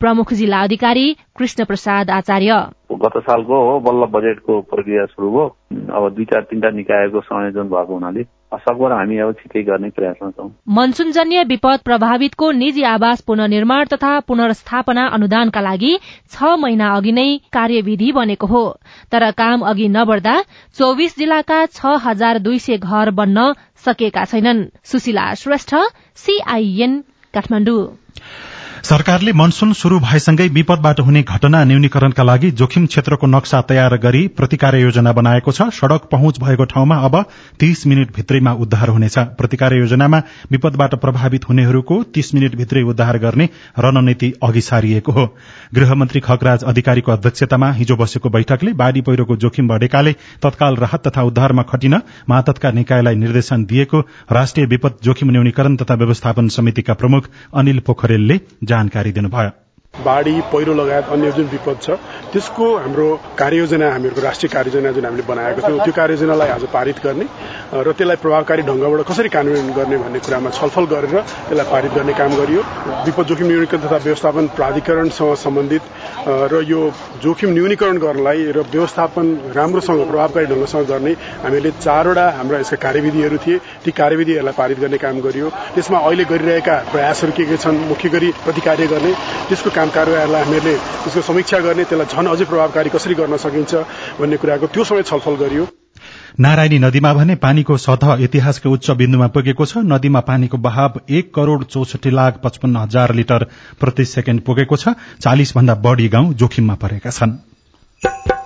प्रमुख 0.00 0.32
जिल्ला 0.34 0.62
अधिकारी 0.62 1.06
कृष्ण 1.36 1.64
प्रसाद 1.64 2.10
आचार्य। 2.12 2.54
गत 2.94 3.16
सालको 3.20 3.56
हो 3.64 3.78
बल्ल 3.80 4.06
बजेटको 4.12 4.60
प्रक्रिया 4.70 5.04
शुरू 5.06 5.30
भयो। 5.30 5.46
अब 5.92 6.08
दुई 6.14 6.24
चार 6.24 6.42
तिनवटा 6.50 6.70
निकायको 6.76 7.20
संयोजन 7.22 7.68
भएको 7.68 7.94
हुनाले 7.94 8.24
सकभर 8.58 8.92
हामी 8.92 9.16
अब 9.18 9.32
छिटै 9.32 9.62
गर्ने 9.62 9.88
प्रयासमा 9.90 10.30
छौँ। 10.30 10.48
मनसुनजन्य 10.68 11.42
विपद 11.44 11.80
प्रभावितको 11.84 12.50
निजी 12.52 12.82
आवास 12.90 13.20
पुननिर्माण 13.20 13.84
तथा 13.86 14.12
पुनर्स्थापना 14.28 15.04
अनुदानका 15.08 15.60
लागि 15.60 15.92
छ 16.30 16.56
महिना 16.58 16.88
अघि 16.96 17.12
नै 17.12 17.28
कार्यविधि 17.52 18.10
बनेको 18.12 18.46
हो। 18.46 18.64
तर 19.12 19.30
काम 19.34 19.68
अघि 19.68 19.88
नबढ्दा 19.90 20.34
चौविस 20.78 21.18
जिल्लाका 21.18 21.60
छ 21.68 21.94
हजार 22.04 22.38
दुई 22.40 22.58
सय 22.58 22.78
घर 22.78 23.10
बन्न 23.12 23.52
सकेका 23.84 24.24
छैनन्। 24.24 24.66
सुशीला 24.84 25.32
श्रेष्ठ 25.34 25.74
सीआईएन 26.18 27.00
काठमाडौँ। 27.34 27.80
सरकारले 28.84 29.32
मनसून 29.32 29.72
शुरू 29.72 29.98
भएसँगै 30.00 30.46
विपदबाट 30.48 31.00
हुने 31.00 31.22
घटना 31.22 31.62
न्यूनीकरणका 31.64 32.22
लागि 32.22 32.50
जोखिम 32.50 32.84
क्षेत्रको 32.86 33.26
नक्सा 33.26 33.60
तयार 33.68 33.96
गरी 33.98 34.26
प्रतिकार 34.38 34.76
योजना 34.76 35.12
बनाएको 35.12 35.52
छ। 35.52 35.62
सड़क 35.74 36.02
पहुँच 36.12 36.38
भएको 36.40 36.64
ठाउँमा 36.72 36.96
अब 37.06 37.16
तीस 37.60 37.86
मिनट 37.86 38.14
भित्रैमा 38.16 38.52
उद्धार 38.64 38.88
हुनेछ। 38.88 39.18
प्रतिकार 39.38 39.74
योजनामा 39.74 40.18
विपदबाट 40.50 40.94
प्रभावित 41.02 41.48
हुनेहरूको 41.48 42.02
तीस 42.14 42.34
मिनट 42.34 42.54
भित्रै 42.56 42.82
उद्धार 42.84 43.18
गर्ने 43.18 43.48
रणनीति 43.78 44.32
अघि 44.42 44.60
सारिएको 44.60 45.12
हो। 45.12 45.26
गृहमन्त्री 45.74 46.20
खगराज 46.20 46.64
अधिकारीको 46.64 47.12
अध्यक्षतामा 47.12 47.70
हिजो 47.72 47.96
बसेको 47.96 48.30
बैठकले 48.30 48.72
बाढ़ी 48.82 49.00
पहिरोको 49.00 49.36
जोखिम 49.38 49.68
बढ़ेकाले 49.68 50.12
तत्काल 50.42 50.76
राहत 50.76 51.06
तथा 51.08 51.22
उद्धारमा 51.24 51.62
खटिन 51.72 52.00
मातहतका 52.30 52.70
निकायलाई 52.78 53.14
निर्देशन 53.16 53.64
दिएको 53.64 54.00
राष्ट्रिय 54.32 54.66
विपद 54.68 54.98
जोखिम 55.04 55.30
न्यूनीकरण 55.30 55.76
तथा 55.82 55.94
व्यवस्थापन 55.96 56.48
समितिका 56.58 56.94
प्रमुख 56.94 57.28
अनिल 57.54 57.80
पोखरेलले 57.86 58.40
जानकारी 58.68 59.12
दिनुभयो। 59.12 59.67
बाढ़ी 59.94 60.40
पहिरो 60.52 60.74
लगायत 60.74 61.04
अन्य 61.12 61.30
जुन 61.32 61.46
विपद 61.48 61.78
छ 61.82 61.90
त्यसको 62.32 62.66
हाम्रो 62.78 63.06
कार्ययोजना 63.38 63.90
हामीहरूको 63.92 64.20
राष्ट्रिय 64.22 64.50
कार्ययोजना 64.52 64.90
जुन 64.92 65.04
हामीले 65.04 65.22
बनाएको 65.26 65.60
थियौँ 65.66 65.78
त्यो 65.84 65.92
कार्ययोजनालाई 65.92 66.48
आज 66.48 66.64
पारित 66.72 66.98
गर्ने 67.04 67.24
र 67.82 67.92
त्यसलाई 67.98 68.16
प्रभावकारी 68.22 68.62
ढंगबाट 68.68 69.02
कसरी 69.08 69.28
कार्यान्वयन 69.34 69.72
गर्ने 69.78 69.96
भन्ने 69.98 70.18
कुरामा 70.22 70.50
छलफल 70.58 70.84
गरेर 70.92 71.14
त्यसलाई 71.18 71.66
पारित 71.72 71.92
गर्ने 71.98 72.12
काम 72.20 72.30
गरियो। 72.36 72.62
विपद 73.06 73.26
जोखिम 73.28 73.46
न्यूनीकरण 73.48 73.80
तथा 73.82 73.96
व्यवस्थापन 74.06 74.46
प्राधिकरणसँग 74.58 75.34
सम्बन्धित 75.44 75.82
र 76.52 76.62
यो 76.68 76.80
जोखिम 77.24 77.50
न्यूनीकरण 77.58 77.98
गर्नलाई 77.98 78.44
र 78.54 78.62
व्यवस्थापन 78.70 79.26
राम्रोसँग 79.58 80.00
प्रभावकारी 80.10 80.46
ढंगसँग 80.52 80.86
गर्ने 80.92 81.12
हामीले 81.42 81.70
चारवटा 81.82 82.26
हाम्रा 82.38 82.58
यसका 82.62 82.76
कार्यविधिहरू 82.86 83.36
थिए। 83.46 83.58
ती 83.84 83.90
कार्यविधिहरूलाई 83.98 84.54
पारित 84.60 84.78
गर्ने 84.84 84.98
काम 85.04 85.20
गरियो। 85.26 85.48
त्यसमा 85.74 85.98
अहिले 86.06 86.24
गरिरहेका 86.32 86.76
प्रयासहरू 86.92 87.32
के 87.36 87.44
के 87.50 87.56
छन् 87.66 87.82
मुख्य 87.90 88.08
गरी 88.14 88.30
प्रतिकार्य 88.46 88.86
गर्ने 88.94 89.12
त्यसको 89.48 89.70
काम 89.78 89.87
कार्यहरूलाई 89.90 90.42
हामीहरूले 90.42 90.74
त्यसको 90.76 91.20
समीक्षा 91.22 91.58
गर्ने 91.58 91.84
त्यसलाई 91.84 92.06
झन 92.06 92.26
अझै 92.26 92.44
प्रभावकारी 92.44 92.90
कसरी 92.90 93.14
गर्न 93.14 93.36
सकिन्छ 93.36 93.74
भन्ने 94.20 94.36
कुराको 94.36 94.66
त्यो 94.68 94.84
समय 94.84 95.02
छलफल 95.02 95.34
गरियो। 95.42 95.66
नारायणी 96.40 96.78
नदीमा 96.78 97.12
भने 97.14 97.34
पानीको 97.36 97.76
सतह 97.76 98.22
इतिहासको 98.24 98.70
उच्च 98.70 98.90
बिन्दुमा 99.00 99.26
पुगेको 99.34 99.64
छ। 99.66 99.82
नदीमा 99.84 100.20
पानीको 100.22 100.56
बहाव 100.58 101.00
एक 101.10 101.34
करोड़ 101.34 101.62
चौसठी 101.64 102.10
लाख 102.10 102.40
पचपन्न 102.44 102.76
हजार 102.78 103.14
लिटर 103.14 103.46
प्रति 103.80 104.04
सेकेण्ड 104.06 104.40
पुगेको 104.42 104.76
छ। 104.76 104.94
चालिस 105.20 105.56
भन्दा 105.56 105.74
बढ़ी 105.82 106.08
गाउँ 106.08 106.34
जोखिममा 106.34 106.74
परेका 106.76 107.10
छन्। 107.10 108.37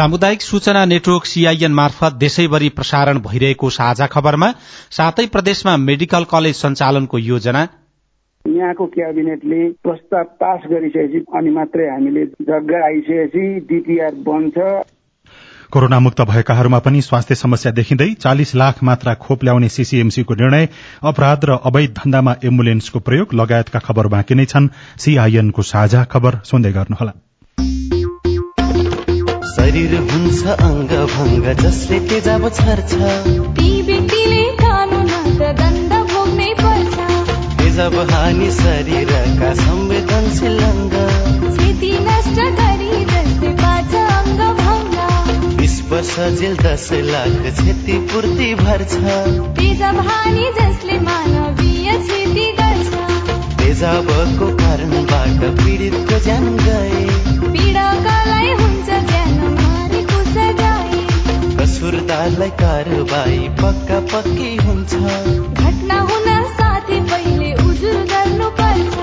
सामुदायिक 0.00 0.42
सूचना 0.42 0.84
नेटवर्क 0.84 1.24
सीआईएन 1.24 1.72
मार्फत 1.72 2.12
देशैभरि 2.12 2.68
प्रसारण 2.68 3.18
भइरहेको 3.18 3.70
साझा 3.70 4.06
खबरमा 4.06 4.46
सातै 4.90 5.26
प्रदेशमा 5.26 5.76
मेडिकल 5.76 6.24
कलेज 6.24 6.54
सञ्चालनको 6.56 7.18
योजना। 7.18 7.66
यहाँको 8.44 8.86
क्याबिनेटले 8.86 9.60
प्रस्ताव 9.82 10.24
पास 10.40 10.60
गरिसकेपछि 10.70 11.24
अनि 11.36 11.50
मात्रै 11.50 11.90
हामीले 11.90 12.24
जग्गा 12.24 12.82
आइसकेपछि 12.86 13.44
डिपिआर 13.68 14.14
बन्छ। 14.24 14.56
कोरोना 15.70 16.00
मुक्त 16.00 16.20
भएकाहरूमा 16.32 16.78
पनि 16.78 17.02
स्वास्थ्य 17.02 17.34
समस्या 17.34 17.72
देखिँदै 17.72 18.10
चालिस 18.20 18.54
लाख 18.56 18.82
मात्रा 18.82 19.14
खोप 19.20 19.44
ल्याउने 19.44 19.68
सीसीएमसीको 19.68 20.34
निर्णय 20.34 20.68
अपराध 21.04 21.44
र 21.44 21.62
अवैध 21.64 21.98
धन्दामा 22.04 22.40
एम्बुलेन्सको 22.44 23.00
प्रयोग 23.00 23.34
लगायतका 23.34 23.88
खबर 23.88 24.06
बाँकी 24.06 24.34
नै 24.34 24.44
छन्। 24.44 24.76
सीआईएनको 24.98 25.62
साझा 25.62 26.04
खबर 26.04 26.44
सुन्दै 26.44 26.72
गर्नुहोला। 26.72 27.20
शरीर 29.50 29.94
हुन्छ 30.10 30.40
अङ्ग 30.64 30.92
भङ्ग 31.12 31.46
जसले 31.60 31.98
तेजाब 32.10 32.42
छर्छ। 32.58 32.92
तेजाब 37.60 37.94
हानि 38.10 38.50
शरीरका 38.52 39.50
संवेदनशील 39.60 40.58
अङ्ग 40.68 40.94
क्षति 41.46 41.92
नष्ट 42.06 42.38
गरी 42.60 42.92
जसले 43.10 43.52
पार्छ 43.62 43.94
अङ्ग 44.18 44.40
भङ्ग 44.60 45.56
बिस 45.58 45.76
वर्ष 45.90 46.14
जेल 46.40 46.56
दस 46.56 46.88
लाख 47.10 47.42
क्षतिपूर्ति 47.58 48.50
भर्छ। 48.54 48.94
तेजाब 49.58 49.98
हानि 50.08 50.46
जसले 50.60 50.98
मानवीय 51.08 51.88
क्षति 52.06 52.48
गर्छ। 52.60 52.92
तेजाबको 53.58 54.46
कारणबाट 54.62 55.40
पीडितको 55.60 56.24
ज्यान 56.24 56.46
गए। 56.56 57.06
पीडकलाई 57.52 58.19
कसुरदारलाई 62.10 62.50
कारवाही 62.50 63.48
पक्का 63.58 63.98
पक्की 64.12 64.48
हुन्छ। 64.58 64.94
घटना 65.62 65.98
हुन 66.08 66.26
साथै 66.54 66.98
पहिले 67.10 67.50
उजुर 67.64 67.98
गर्नु 68.12 68.48
पर्छ 68.50 68.96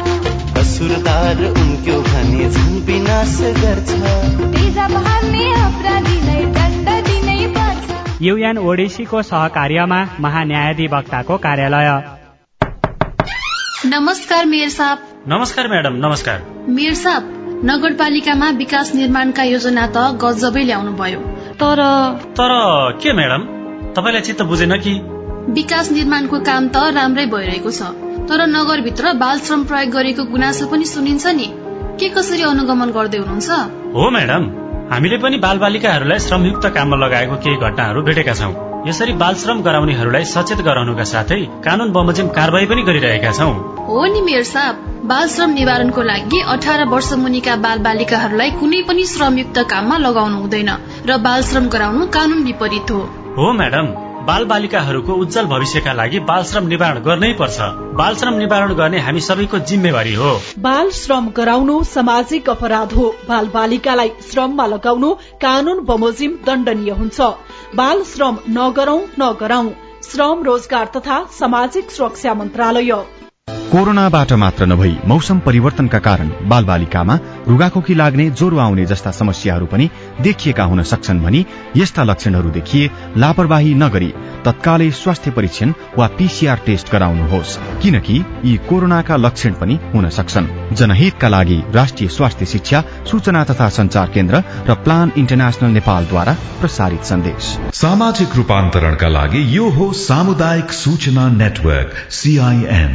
कसुरदार 0.58 1.44
उनको 1.44 1.96
भने 2.02 2.50
झन् 2.50 2.82
विनाश 2.88 3.38
गर्छ। 3.60 3.92
तेजा 4.56 4.86
अपराधीलाई 5.62 6.44
दण्ड 6.58 6.90
दिनै 7.08 7.38
पर्छ। 7.56 8.22
युएन 8.22 8.58
ओडिसीको 8.66 9.22
सहकार्यमा 9.22 10.02
महान्यायाधिवक्ताको 10.20 11.38
कार्यालय। 11.38 11.90
नमस्कार 13.86 14.46
मेयर 14.46 14.70
साहब। 14.70 15.10
नमस्कार 15.28 15.68
म्याडम। 15.68 15.96
नमस्कार। 16.08 16.46
मेयर 16.70 16.96
साहब 17.06 17.34
नगरपालिकामा 17.66 18.50
विकास 18.58 18.96
निर्माणका 18.96 19.44
योजना 19.44 19.88
त 19.88 20.08
गजबै 20.22 20.64
ल्याउनु 20.64 20.92
भयो 20.94 21.22
तर 21.62 21.80
तर 22.24 22.52
के 23.04 23.14
म्याडम? 23.14 23.42
तपाईँलाई 23.94 24.22
चित्त 24.22 24.42
बुझेन 24.42 24.78
कि? 24.78 24.92
विकास 25.52 25.92
निर्माणको 25.92 26.40
काम 26.40 26.68
त 26.68 26.78
राम्रै 26.78 27.26
भइरहेको 27.26 27.72
छ। 27.72 27.82
तर 28.30 28.46
नगरभित्र 28.48 29.14
बाल 29.14 29.40
श्रम 29.40 29.64
प्रयोग 29.64 29.92
गरेको 29.92 30.24
गुनासो 30.24 30.68
पनि 30.68 30.86
सुनिन्छ 30.86 31.28
नि। 31.28 31.48
के 32.00 32.10
कसरी 32.10 32.42
अनुगमन 32.42 32.90
गर्दै 32.90 33.18
हुनुहुन्छ? 33.18 33.50
हो 33.96 34.10
म्याडम। 34.10 34.44
हामीले 34.94 35.18
पनि 35.18 35.38
बाल 35.38 35.58
बालिकाहरूलाई 35.58 36.20
श्रमयुक्त 36.20 36.66
काममा 36.66 36.98
लगाएको 36.98 37.36
केही 37.36 37.56
घटनाहरू 37.58 38.02
भेटेका 38.02 38.34
छौँ। 38.34 38.67
यसरी 38.88 39.14
बाल 39.14 39.36
श्रम 39.36 39.62
गराउनेहरूलाई 39.62 40.26
सचेत 40.26 40.60
गराउनुका 40.64 41.04
साथै 41.04 41.40
कानून 41.66 41.92
बमोजिम 41.92 42.28
कारवाही 42.38 42.66
पनि 42.66 42.82
गरिरहेका 42.82 43.32
छौँ। 43.32 43.52
हो 43.88 44.06
नि 44.06 44.22
मेयर 44.22 44.44
साहब 44.44 44.88
बाल 45.04 45.28
श्रम 45.28 45.50
निवारणको 45.54 46.02
लागि 46.04 46.40
अठार 46.48 46.86
वर्ष 46.88 47.12
मुनिका 47.20 47.56
बाल 47.68 47.84
बालिकाहरूलाई 47.84 48.52
कुनै 48.60 48.82
पनि 48.88 49.06
श्रमयुक्त 49.14 49.64
काममा 49.70 49.98
लगाउनु 50.08 50.42
हुँदैन 50.42 50.76
र 51.06 51.22
बाल 51.22 51.42
श्रम 51.44 51.70
गराउनु 51.70 52.12
कानून 52.18 52.44
विपरीत 52.44 52.92
हो। 52.92 53.06
हो 53.38 53.54
म्याडम। 53.54 54.07
बाल 54.28 54.46
बालिकाहरूको 54.46 55.14
उज्जवल 55.14 55.46
भविष्यका 55.46 55.92
लागि 55.94 56.20
बाल 56.20 56.44
श्रम 56.44 56.66
निवारण 56.68 56.98
गर्नै 57.00 57.32
पर्छ। 57.34 57.68
बाल 57.96 58.16
श्रम 58.16 58.34
निवारण 58.34 58.74
गर्ने 58.74 59.00
हामी 59.00 59.22
सबैको 59.22 59.60
जिम्मेवारी 59.60 60.14
हो। 60.14 60.32
बाल 60.60 60.92
श्रम 60.92 61.30
गराउनु 61.30 61.84
सामाजिक 61.84 62.50
अपराध 62.50 62.94
हो। 62.94 63.08
बाल 63.30 63.48
बालिकालाई 63.48 64.12
श्रममा 64.32 64.66
लगाउनु 64.66 65.14
कानून 65.42 65.80
बमोजिम 65.86 66.38
दण्डनीय 66.46 66.92
हुन्छ। 66.92 67.20
बाल 67.76 68.04
श्रम 68.04 68.38
नगरौं 68.50 69.02
नगराउँ 69.20 69.76
श्रम 70.04 70.44
रोजगार 70.44 70.92
तथा 70.96 71.24
सामाजिक 71.40 71.92
सुरक्षा 71.92 72.34
मन्त्रालय। 72.34 72.92
कोरोनाबाट 73.72 74.32
मात्र 74.34 74.66
नभई 74.66 74.96
मौसम 75.08 75.40
परिवर्तनका 75.40 76.00
कारण 76.00 76.30
बालबालिकामा 76.50 77.16
रुगाखोकी 77.48 77.94
लाग्ने 77.94 78.30
ज्वरो 78.32 78.58
आउने 78.58 78.86
जस्ता 78.86 79.12
समस्याहरू 79.12 79.66
पनि 79.66 79.90
देखिएका 80.22 80.64
हुन 80.64 80.82
सक्छन् 80.84 81.20
भनी 81.24 81.46
यस्ता 81.78 82.04
लक्षणहरू 82.04 82.50
देखिए 82.50 82.90
लापरवाही 83.18 83.74
नगरी 83.74 84.14
तत्कालै 84.46 84.90
स्वास्थ्य 84.92 85.32
परीक्षण 85.32 85.74
वा 85.98 86.08
पीसीआर 86.18 86.62
टेस्ट 86.66 86.92
गराउनुहोस्। 86.92 87.58
किनकि 87.82 88.24
यी 88.46 88.56
कोरोनाका 88.70 89.16
लक्षण 89.18 89.54
पनि 89.60 89.80
हुन 89.94 90.10
सक्छन्। 90.10 90.48
जनहितका 90.76 91.28
लागि 91.28 91.60
राष्ट्रिय 91.76 92.10
स्वास्थ्य 92.10 92.46
शिक्षा 92.46 92.84
सूचना 93.12 93.44
तथा 93.44 93.70
संचार 93.80 94.08
केन्द्र 94.16 94.44
र 94.70 94.80
प्लान 94.88 95.12
इन्टरनेशनल 95.18 95.72
नेपालद्वारा 95.74 96.38
प्रसारित 96.60 97.04
सन्देश। 97.04 97.54
सामाजिक 97.76 98.36
रूपान्तरणका 98.36 99.08
लागि 99.10 99.46
यो 99.58 99.70
हो 99.70 99.92
सामुदायिक 100.08 100.72
सूचना 100.82 101.30
नेटवर्क 101.38 101.96
सीआईएन 102.14 102.94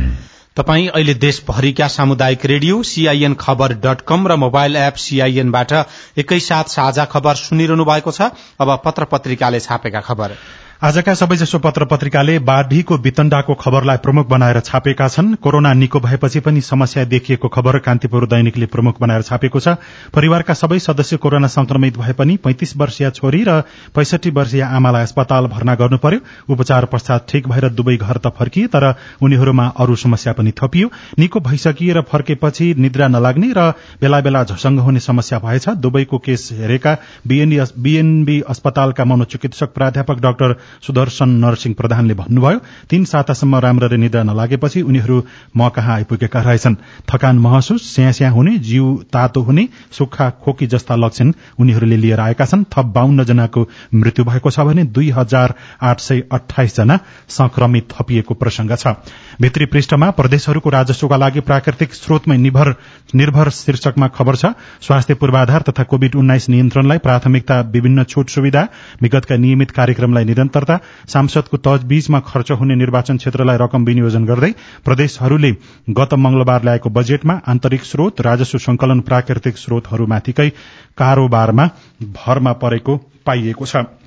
तपाई 0.56 0.86
अहिले 0.86 1.12
देशभरिका 1.14 1.86
सामुदायिक 1.88 2.44
radio 2.46 2.82
CIN 2.82 3.34
Khabar 3.34 3.72
dot 3.74 4.00
com 4.00 4.28
र 4.28 4.36
मोबाइल 4.36 4.76
एप 4.76 4.94
सीआईएनबाट 4.94 5.72
एकैसाथ 6.18 6.64
साझा 6.68 7.04
खबर 7.04 7.34
सुनिरहनु 7.34 7.84
भएको 7.84 8.12
छ। 8.12 8.28
अब 8.60 8.82
पत्र 8.84 9.04
पत्रिकाले 9.04 9.60
छापेका 9.60 10.00
खबर। 10.00 10.36
आजका 10.82 11.12
सबैजसो 11.14 11.58
पत्र 11.58 11.84
पत्रिकाले 11.84 12.38
बाढ़ीको 12.40 12.96
वितण्डाको 12.98 13.54
खबरलाई 13.54 13.96
प्रमुख 14.02 14.26
बनाएर 14.28 14.58
छापेका 14.60 15.06
छन्। 15.08 15.34
कोरोना 15.38 15.72
निको 15.72 16.00
भएपछि 16.00 16.40
पनि 16.42 16.60
समस्या 16.60 17.04
देखिएको 17.04 17.48
खबर 17.48 17.78
कान्तिपुर 17.78 18.26
दैनिकले 18.26 18.66
प्रमुख 18.66 18.98
बनाएर 19.00 19.22
छापेको 19.22 19.60
छ। 19.60 19.76
परिवारका 20.10 20.54
सबै 20.54 20.78
सदस्य 20.80 21.16
कोरोना 21.16 21.46
संक्रमित 21.48 21.98
भए 21.98 22.12
पनि 22.12 22.36
पैंतिस 22.36 22.76
वर्षीय 22.76 23.10
छोरी 23.12 23.42
र 23.44 23.60
पैंसठी 23.94 24.30
वर्षीय 24.32 24.62
आमालाई 24.62 25.02
अस्पताल 25.02 25.46
भर्ना 25.46 25.74
गर्नु 25.74 25.98
पर्यो 26.02 26.18
उपचार 26.50 26.84
पश्चात 26.90 27.26
ठिक 27.30 27.48
भएर 27.48 27.68
दुवै 27.70 27.96
घर 27.98 28.18
त 28.18 28.34
फर्किए 28.34 28.66
तर 28.66 28.88
उनीहरूमा 29.22 29.66
अरू 29.78 29.96
समस्या 29.96 30.32
पनि 30.34 30.52
थपियो। 30.58 30.90
निको 31.18 31.40
भइसकिएर 31.42 32.00
फर्केपछि 32.10 32.74
निद्रा 32.78 33.08
नलाग्ने 33.08 33.52
र 33.54 33.70
बेला 34.02 34.20
बेला 34.20 34.42
झसंग 34.50 34.80
हुने 34.80 35.00
समस्या 35.00 35.38
भएछ। 35.46 35.68
दुवैको 35.78 36.18
केस 36.18 36.48
हेरेका 36.58 36.96
बीएनबी 37.28 38.40
अस्पतालका 38.48 39.04
मनोचिकित्सक 39.04 39.74
प्राध्यापक 39.74 40.20
डाक्टर 40.20 40.58
सुदर्शन 40.86 41.28
नरसिंह 41.44 41.74
प्रधानले 41.74 42.14
भन्नुभयो 42.14 42.58
तीन 42.90 43.04
सातासम्म 43.04 43.56
राम्ररी 43.58 43.96
निद्रा 43.96 44.22
नलागेपछि 44.22 44.82
उनीहरू 44.82 45.22
म 45.56 45.68
कहाँ 45.68 45.94
आइपुगेका 45.94 46.40
रहेछन्। 46.42 46.76
थकान 47.10 47.38
महसुस 47.38 47.94
स्यास्या 47.94 48.30
हुने 48.30 48.56
जीव 48.60 48.86
तातो 49.12 49.40
हुने 49.42 49.68
सुक्खा 49.92 50.28
खोकी 50.44 50.66
जस्ता 50.66 50.96
लक्षण 50.96 51.32
उनीहरूले 51.60 51.96
लिएर 51.96 52.20
आएका 52.20 52.44
छन्। 52.44 52.64
थप 52.72 52.86
बाहन्न 52.94 53.24
जनाको 53.24 53.66
मृत्यु 53.94 54.24
भएको 54.24 54.50
छ 54.50 54.60
भने 54.60 54.84
दुई 54.92 55.10
हजार 55.10 55.54
आठ 55.82 56.00
सय 56.00 56.22
अठाइस 56.32 56.76
जना 56.76 56.98
संक्रमित 57.30 57.88
थपिएको 57.92 58.34
प्रसंग 58.34 58.76
छ। 58.76 58.94
भित्री 59.40 59.66
पृष्ठमा 59.66 60.10
प्रदेशहरूको 60.12 60.70
राजस्वका 60.70 61.16
लागि 61.16 61.40
प्राकृतिक 61.42 61.94
स्रोतमै 61.94 62.36
निर्भर 62.36 63.50
शीर्षकमा 63.52 64.08
खबर 64.08 64.36
छ 64.36 64.46
स्वास्थ्य 64.82 65.14
पूर्वाधार 65.14 65.62
तथा 65.62 65.82
कोविड 65.84 66.14
उन्नाइस 66.14 66.48
नियन्त्रणलाई 66.48 66.98
प्राथमिकता 66.98 67.60
विभिन्न 67.72 68.04
छूट 68.04 68.28
सुविधा 68.30 68.66
विगतका 69.02 69.36
नियमित 69.36 69.70
कार्यक्रमलाई 69.70 70.24
निरन्तरता 70.62 70.78
सांसदको 71.08 71.56
तजबीजमा 71.58 72.20
खर्च 72.22 72.50
हुने 72.52 72.74
निर्वाचन 72.74 73.16
क्षेत्रलाई 73.16 73.56
रकम 73.56 73.84
विनियोजन 73.84 74.24
गर्दै 74.24 74.52
प्रदेशहरूले 74.84 75.52
गत 75.90 76.14
मंगलबार 76.16 76.62
ल्याएको 76.62 76.90
बजेटमा 76.90 77.34
आन्तरिक 77.46 77.82
स्रोत 77.84 78.20
राजस्व 78.20 78.58
संकलन 78.60 79.00
प्राकृतिक 79.02 79.56
स्रोतहरूमाथिकै 79.58 80.48
कारोबारमा 80.96 81.66
भरमा 82.14 82.52
परेको 82.62 82.96
पाइएको 83.26 83.66
छ। 83.66 84.01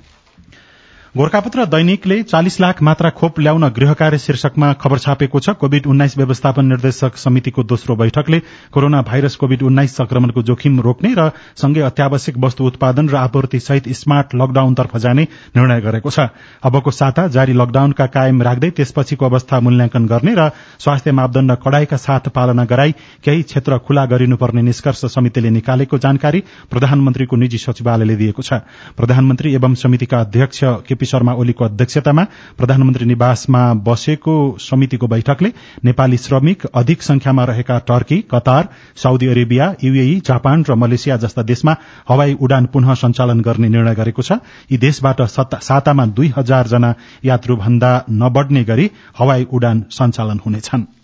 गोर्खापत्र 1.16 1.64
दैनिकले 1.66 2.16
चालिस 2.22 2.60
लाख 2.60 2.82
मात्रा 2.82 3.10
खोप 3.10 3.38
ल्याउन 3.40 3.64
गृह 3.76 3.92
कार्य 3.92 4.18
शीर्षकमा 4.18 4.72
खबर 4.80 4.98
छापेको 4.98 5.40
छ। 5.40 5.50
कोविड 5.56 5.86
उन्नाइस 5.86 6.16
व्यवस्थापन 6.18 6.64
निर्देशक 6.66 7.16
समितिको 7.16 7.62
दोस्रो 7.64 7.94
बैठकले 7.96 8.38
कोरोना 8.72 9.00
भाइरस 9.02 9.36
कोविड 9.36 9.62
उन्नाइस 9.62 9.96
संक्रमणको 9.96 10.42
जोखिम 10.42 10.80
रोक्ने 10.86 11.12
र 11.18 11.30
सँगै 11.56 11.80
अत्यावश्यक 11.82 12.36
वस्तु 12.38 12.64
उत्पादन 12.66 13.08
र 13.08 13.16
आपूर्ति 13.16 13.60
सहित 13.60 13.88
स्मार्ट 13.96 14.34
लकडाउनतर्फ 14.34 14.96
जाने 14.96 15.22
निर्णय 15.56 15.80
गरेको 15.80 16.10
छ। 16.10 16.28
अबको 16.62 16.90
साता 16.90 17.26
जारी 17.32 17.52
लकडाउनका 17.54 18.06
कायम 18.12 18.42
राख्दै 18.42 18.70
त्यसपछिको 18.76 19.24
अवस्था 19.24 19.60
मूल्याङ्कन 19.60 20.06
गर्ने 20.06 20.34
र 20.36 20.50
स्वास्थ्य 20.84 21.12
मापदण्ड 21.12 21.56
कड़ाईका 21.64 21.96
साथ 21.96 22.28
पालना 22.36 22.64
गराई 22.66 22.92
केही 23.24 23.42
क्षेत्र 23.48 23.78
खुला 23.88 24.04
गरिनुपर्ने 24.12 24.66
निष्कर्ष 24.68 25.04
समितिले 25.16 25.50
निकालेको 25.56 25.98
जानकारी 26.04 26.44
प्रधानमन्त्रीको 26.68 27.36
निजी 27.36 27.64
सचिवालयले 27.64 28.16
दिएको 28.16 28.42
छ। 28.42 28.60
प्रधानमन्त्री 29.00 29.54
एवं 29.54 29.80
समितिका 29.80 30.20
अध्यक्ष 30.20 30.64
केपी 30.84 31.04
शर्मा 31.06 31.32
ओलीको 31.34 31.64
अध्यक्षतामा 31.64 32.24
प्रधानमन्त्री 32.58 33.06
निवासमा 33.06 33.62
बसेको 33.86 34.36
समितिको 34.60 35.06
बैठकले 35.06 35.52
नेपाली 35.84 36.16
श्रमिक 36.16 36.66
अधिक 36.74 37.02
संख्यामा 37.02 37.44
रहेका 37.44 37.78
Turkey 37.88 38.18
Qatar 38.30 38.68
Saudi 38.96 39.26
Arabia 39.26 39.74
UAE 39.84 40.20
Japan 40.26 40.64
र 40.70 40.74
मलेसिया 40.74 41.16
जस्ता 41.16 41.42
देशमा 41.42 41.76
हवाई 42.08 42.36
उडान 42.40 42.66
पुनः 42.66 42.94
सञ्चालन 42.94 43.40
गर्ने 43.40 43.68
निर्णय 43.68 43.94
गरेको 43.94 44.22
छ। 44.22 44.32
यी 44.72 44.78
देशबाट 44.78 45.22
सातामा 45.62 46.06
दुई 46.16 46.32
हजार 46.36 46.66
जना 46.66 46.94
यात्रुभन्दा 47.24 47.92
नबढ़ने 48.10 48.64
गरी 48.64 48.90
हवाई 49.18 49.46
उडान 49.52 49.84
सञ्चालन 49.92 50.40
हुनेछन्। 50.46 50.95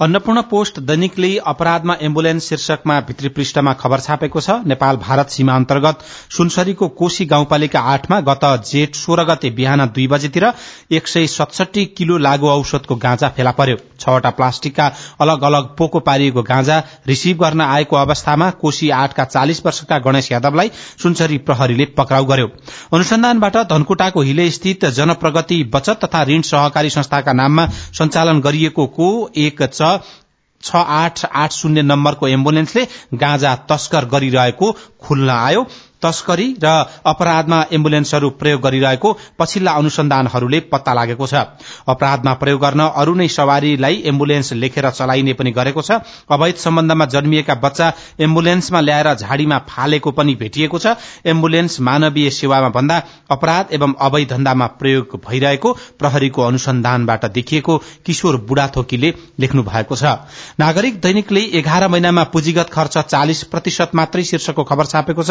अन्नपूर्ण 0.00 0.40
पोस्ट 0.50 0.78
दैनिकले 0.80 1.28
अपराधमा 1.46 1.94
एम्बुलेन्स 2.02 2.48
शीर्षकमा 2.48 2.98
भित्री 3.08 3.28
पृष्ठमा 3.28 3.72
खबर 3.80 4.00
छापेको 4.00 4.40
छ। 4.40 4.50
नेपाल 4.66 4.96
भारत 4.98 5.30
सीमा 5.30 5.54
अन्तर्गत 5.54 6.04
सुनसरीको 6.36 6.88
कोशी 7.00 7.24
गाउँपालिका 7.26 7.80
आठमा 7.94 8.20
गत 8.28 8.44
जेठ 8.66 8.94
सोह्र 8.96 9.24
गते 9.24 9.50
बिहान 9.50 9.84
दुई 9.88 10.06
बजेतिर 10.08 10.46
एक 10.90 11.08
सय 11.08 11.26
सतसठी 11.28 11.84
किलो 11.98 12.16
लागू 12.18 12.48
औषधको 12.48 12.96
गाँजा 12.96 13.28
फेला 13.36 13.50
पर्यो। 13.52 13.76
छवटा 14.00 14.30
प्लास्टिकका 14.30 14.86
अलग 15.20 15.42
अलग 15.44 15.68
पोको 15.76 16.00
पारिएको 16.00 16.42
गाँजा 16.42 16.78
रिसिभ 17.06 17.42
गर्न 17.42 17.60
आएको 17.60 17.96
अवस्थामा 17.96 18.50
कोशी 18.62 18.88
आठका 19.00 19.24
चालिस 19.26 19.64
वर्षका 19.66 19.98
गणेश 20.00 20.32
यादवलाई 20.32 20.70
सुनसरी 21.02 21.38
प्रहरीले 21.40 21.84
पक्राउ 21.98 22.24
गर्यो। 22.24 22.46
अनुसन्धानबाट 22.94 23.56
धनकुटाको 23.72 24.22
हिले 24.22 24.50
स्थित 24.50 24.84
जनप्रगति 24.96 25.62
बचत 25.74 26.00
तथा 26.04 26.22
ऋण 26.24 26.40
सहकारी 26.46 26.90
संस्थाका 26.90 27.32
नाममा 27.34 27.66
सञ्चालन 28.00 28.40
गरिएको 28.40 28.86
को 28.96 29.10
एक 29.36 29.62
छ 30.62 30.76
आठ 30.76 31.24
आठ 31.32 31.52
शून्य 31.52 31.82
नम्बरको 31.82 32.28
एम्बुलेन्सले 32.28 32.84
गाँजा 33.14 33.54
तस्कर 33.70 34.04
गरिरहेको 34.04 34.72
खुल्न 35.00 35.28
आयो। 35.30 35.64
तस्करी 36.02 36.48
र 36.64 36.66
अपराधमा 37.06 37.58
एम्बुलेन्सहरू 37.72 38.30
प्रयोग 38.40 38.60
गरिरहेको 38.60 39.16
पछिल्ला 39.38 39.72
अनुसन्धानहरूले 39.72 40.60
पत्ता 40.72 40.94
लागेको 40.94 41.26
छ। 41.26 41.34
अपराधमा 41.86 42.32
प्रयोग 42.34 42.60
गर्न 42.60 42.80
अरू 42.80 43.14
नै 43.14 43.28
सवारीलाई 43.30 44.02
एम्बुलेन्स 44.06 44.52
लेखेर 44.54 44.90
चलाइने 44.90 45.32
पनि 45.32 45.50
गरेको 45.52 45.82
छ। 45.82 46.00
अवैध 46.30 46.56
सम्बन्धमा 46.56 47.04
जन्मिएका 47.06 47.54
बच्चा 47.56 47.92
एम्बुलेन्समा 48.20 48.80
ल्याएर 48.80 49.14
झाडीमा 49.16 49.58
फालेको 49.68 50.10
पनि 50.10 50.34
भेटिएको 50.36 50.78
छ। 50.78 50.94
एम्बुलेन्स 51.26 51.80
मानवीय 51.80 52.30
सेवामा 52.30 52.68
भन्दा 52.70 53.02
अपराध 53.30 53.72
एवं 53.72 53.94
अवैध 54.00 54.28
धन्दामा 54.30 54.66
प्रयोग 54.80 55.20
भइरहेको 55.20 55.72
प्रहरीको 55.98 56.42
अनुसन्धानबाट 56.42 57.24
देखिएको 57.32 57.76
किशोर 58.06 58.36
बुढाथोकीले 58.48 59.14
लेख्नु 59.40 59.62
भएको 59.62 59.96
छ। 59.96 60.04
नागरिक 60.60 61.00
दैनिकले 61.00 61.40
एघार 61.58 61.88
महिनामा 61.88 62.24
पुँजीगत 62.32 62.70
खर्च 62.72 62.98
चालिस 63.06 63.42
प्रतिशत 63.52 63.90
मात्रै 63.94 64.24
शीर्षकको 64.24 64.64
खबर 64.64 64.86
छापेको 64.86 65.22
छ। 65.22 65.30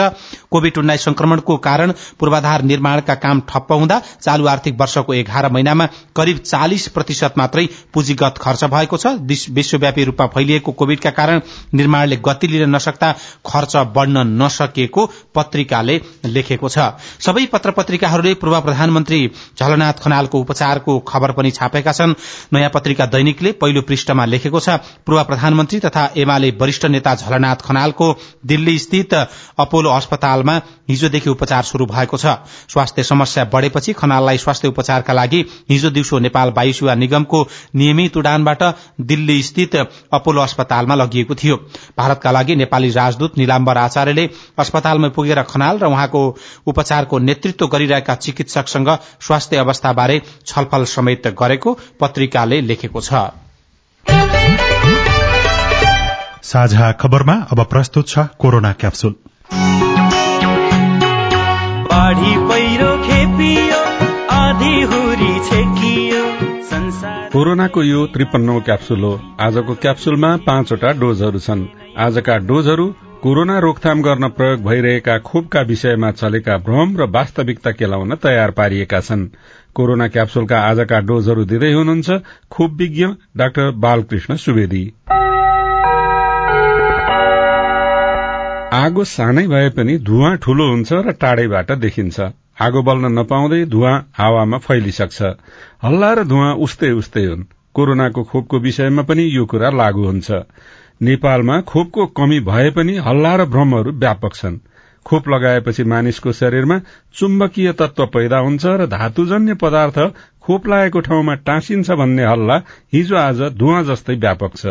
कोविड 0.60 0.78
उन्नाइस 0.78 1.04
संक्रमणको 1.04 1.56
कारण 1.60 1.92
पूर्वाधार 2.20 2.62
निर्माणका 2.64 3.14
काम 3.18 3.42
ठप्प 3.50 3.72
हुँदा 3.74 4.02
चालू 4.22 4.46
आर्थिक 4.48 4.80
वर्षको 4.80 5.14
एघार 5.14 5.52
महिनामा 5.52 5.86
करिब 6.16 6.38
चालिस 6.46 6.88
प्रतिशत 6.90 7.34
मात्रै 7.38 7.66
पुँजीगत 7.94 8.38
खर्च 8.42 8.64
भएको 8.66 8.98
छ। 8.98 9.08
विश्वव्यापी 9.52 10.04
रूपमा 10.04 10.26
फैलिएको 10.34 10.72
कोविडका 10.74 11.10
कारण 11.12 11.42
निर्माणले 11.74 12.16
गति 12.26 12.48
लिन 12.48 12.76
नसक्दा 12.76 13.12
खर्च 13.46 13.76
बढ़न 13.96 14.18
नसकेको 14.42 15.06
पत्रिकाले 15.36 16.00
लेखेको 16.28 16.70
छ। 16.70 16.90
सबै 17.22 17.46
पत्र 17.54 17.72
पत्रिकाहरूले 17.72 18.34
पूर्व 18.42 18.60
प्रधानमन्त्री 18.62 19.20
झलनाथ 19.60 20.04
खनालको 20.04 20.40
उपचारको 20.40 20.98
खबर 21.08 21.32
पनि 21.32 21.52
छापेका 21.52 21.92
छन्। 21.94 22.14
नयाँ 22.54 22.70
पत्रिका 22.74 23.06
दैनिकले 23.08 23.52
पहिलो 23.62 23.82
पृष्ठमा 23.84 24.26
लेखेको 24.26 24.60
छ 24.60 24.78
पूर्व 25.06 25.24
प्रधानमन्त्री 25.24 25.80
तथा 25.80 26.04
एमाले 26.18 26.52
वरिष्ठ 26.60 26.86
नेता 26.88 27.16
झलनाथ 27.16 27.66
खनालको 27.66 28.08
दिल्ली 28.46 28.78
स्थित 28.80 29.14
अपोलो 29.60 29.90
अस्पतालमा 29.92 30.49
हिजोदेखि 30.50 31.30
उपचार 31.30 31.64
शुरू 31.64 31.86
भएको 31.86 32.18
छ। 32.18 32.26
स्वास्थ्य 32.70 33.04
समस्या 33.04 33.46
बढ़ेपछि 33.46 33.94
खनाललाई 33.94 34.38
स्वास्थ्य 34.38 34.68
उपचारका 34.68 35.14
लागि 35.14 35.46
हिजो 35.70 35.90
दिउँसो 35.90 36.20
नेपाल 36.20 36.54
वायु 36.58 36.74
सेवा 36.74 36.96
निगमको 36.96 37.48
नियमित 37.76 38.18
उडानबाट 38.18 38.64
दिल्ली 39.04 39.42
स्थित 39.44 39.76
अपोलो 39.76 40.42
अस्पतालमा 40.42 40.96
लगिएको 40.96 41.36
थियो। 41.36 41.56
भारतका 41.98 42.32
लागि 42.32 42.56
नेपाली 42.56 42.90
राजदूत 42.92 43.38
निलाम्बर 43.38 43.78
आचार्यले 43.78 44.30
अस्पतालमा 44.60 45.10
पुगेर 45.10 45.42
खनाल 45.44 45.80
र 45.80 45.86
उहाँको 45.86 46.22
उपचारको 46.68 47.20
नेतृत्व 47.20 47.68
गरिरहेका 47.68 48.16
चिकित्सकसँग 48.18 48.90
स्वास्थ्य 49.22 49.58
अवस्थाबारे 49.58 50.22
छलफल 50.46 50.84
समेत 50.88 51.28
गरेको 51.40 51.78
पत्रिकाले 52.00 52.62
लेखेको 52.62 53.02
छ। 53.02 53.14
साझा 56.44 56.92
खबरमा 56.92 57.34
अब 57.52 57.64
प्रस्तुत 57.66 58.08
छ 58.08 58.20
कोरोना 58.40 58.72
क्याप्सुल। 58.74 59.16
बाढी 62.20 62.38
पहिरो 62.48 62.92
खेपियो 63.04 63.78
आधी 64.30 64.82
हुरी 64.84 65.34
छेकियो 65.40 66.24
कोरोनाको 67.32 67.84
यो 67.84 68.06
त्रिपन्नौ 68.08 68.60
क्याप्सुल 68.60 69.04
हो। 69.04 69.12
आजको 69.40 69.76
क्याप्सुलमा 69.76 70.32
पाँचवटा 70.48 70.92
डोजहरू 71.00 71.40
छन्। 71.40 71.62
आजका 71.98 72.38
डोजहरू 72.50 72.88
कोरोना 73.24 73.58
रोकथाम 73.60 74.02
गर्न 74.02 74.28
प्रयोग 74.36 74.66
भइरहेका 74.66 75.18
खोपका 75.22 75.62
विषयमा 75.62 76.12
चलेका 76.12 76.58
भ्रम 76.68 76.98
र 76.98 77.10
वास्तविकता 77.10 77.72
केलाउन 77.72 78.16
तयार 78.24 78.52
पारिएका 78.52 79.00
छन्। 79.00 79.28
कोरोना 79.76 80.08
क्याप्सुलका 80.08 80.60
आजका 80.62 81.00
डोजहरू 81.08 81.46
दिँदै 81.46 81.72
हुनुहुन्छ 81.74 82.10
खोप 82.52 82.72
विज्ञ 82.76 83.08
डाक्टर 83.38 83.72
बालकृष्ण 83.80 84.36
सुवेदी। 84.38 84.84
आगो 88.70 89.04
सानै 89.04 89.44
भए 89.48 89.70
पनि 89.70 89.98
धुवाँ 89.98 90.36
ठूलो 90.38 90.66
हुन्छ 90.70 90.94
र 90.94 91.12
टाढैबाट 91.12 91.72
देखिन्छ। 91.72 92.20
आगो 92.62 92.82
बल्न 92.82 93.10
नपाउँदै 93.18 93.66
धुवाँ 93.66 93.94
हावामा 94.14 94.58
फैलिसक्छ। 94.58 95.22
हल्ला 95.84 96.12
र 96.14 96.24
धुवाँ 96.24 96.54
उस्तै 96.56 96.92
उस्तै 96.92 97.26
हुन्। 97.26 97.48
कोरोनाको 97.74 98.24
खोपको 98.24 98.60
विषयमा 98.60 99.04
पनि 99.04 99.26
यो 99.36 99.46
कुरा 99.46 99.70
लागू 99.74 100.06
हुन्छ। 100.06 100.32
नेपालमा 101.02 101.60
खोपको 101.62 102.06
कमी 102.14 102.40
भए 102.46 102.70
पनि 102.70 102.98
हल्ला 102.98 103.36
र 103.36 103.46
भ्रमहरू 103.46 103.92
व्यापक 103.98 104.36
छन्। 104.36 104.62
खोप 105.06 105.30
लगाएपछि 105.30 105.84
मानिसको 105.84 106.32
शरीरमा 106.32 106.82
चुम्बकीय 107.16 107.74
तत्व 107.74 108.06
पैदा 108.06 108.38
हुन्छ 108.38 108.66
र 108.66 108.86
धातुजन्य 108.86 109.54
पदार्थ 109.58 110.00
खोप 110.46 110.68
लागेको 110.68 111.00
ठाउँमा 111.00 111.36
टाँसिन्छ 111.48 111.92
भन्ने 111.92 112.26
हल्ला 112.26 112.64
हिजो 112.94 113.16
आज 113.18 113.42
धुवाँ 113.58 113.84
जस्तै 113.84 114.16
व्यापक 114.16 114.58
छ। 114.58 114.66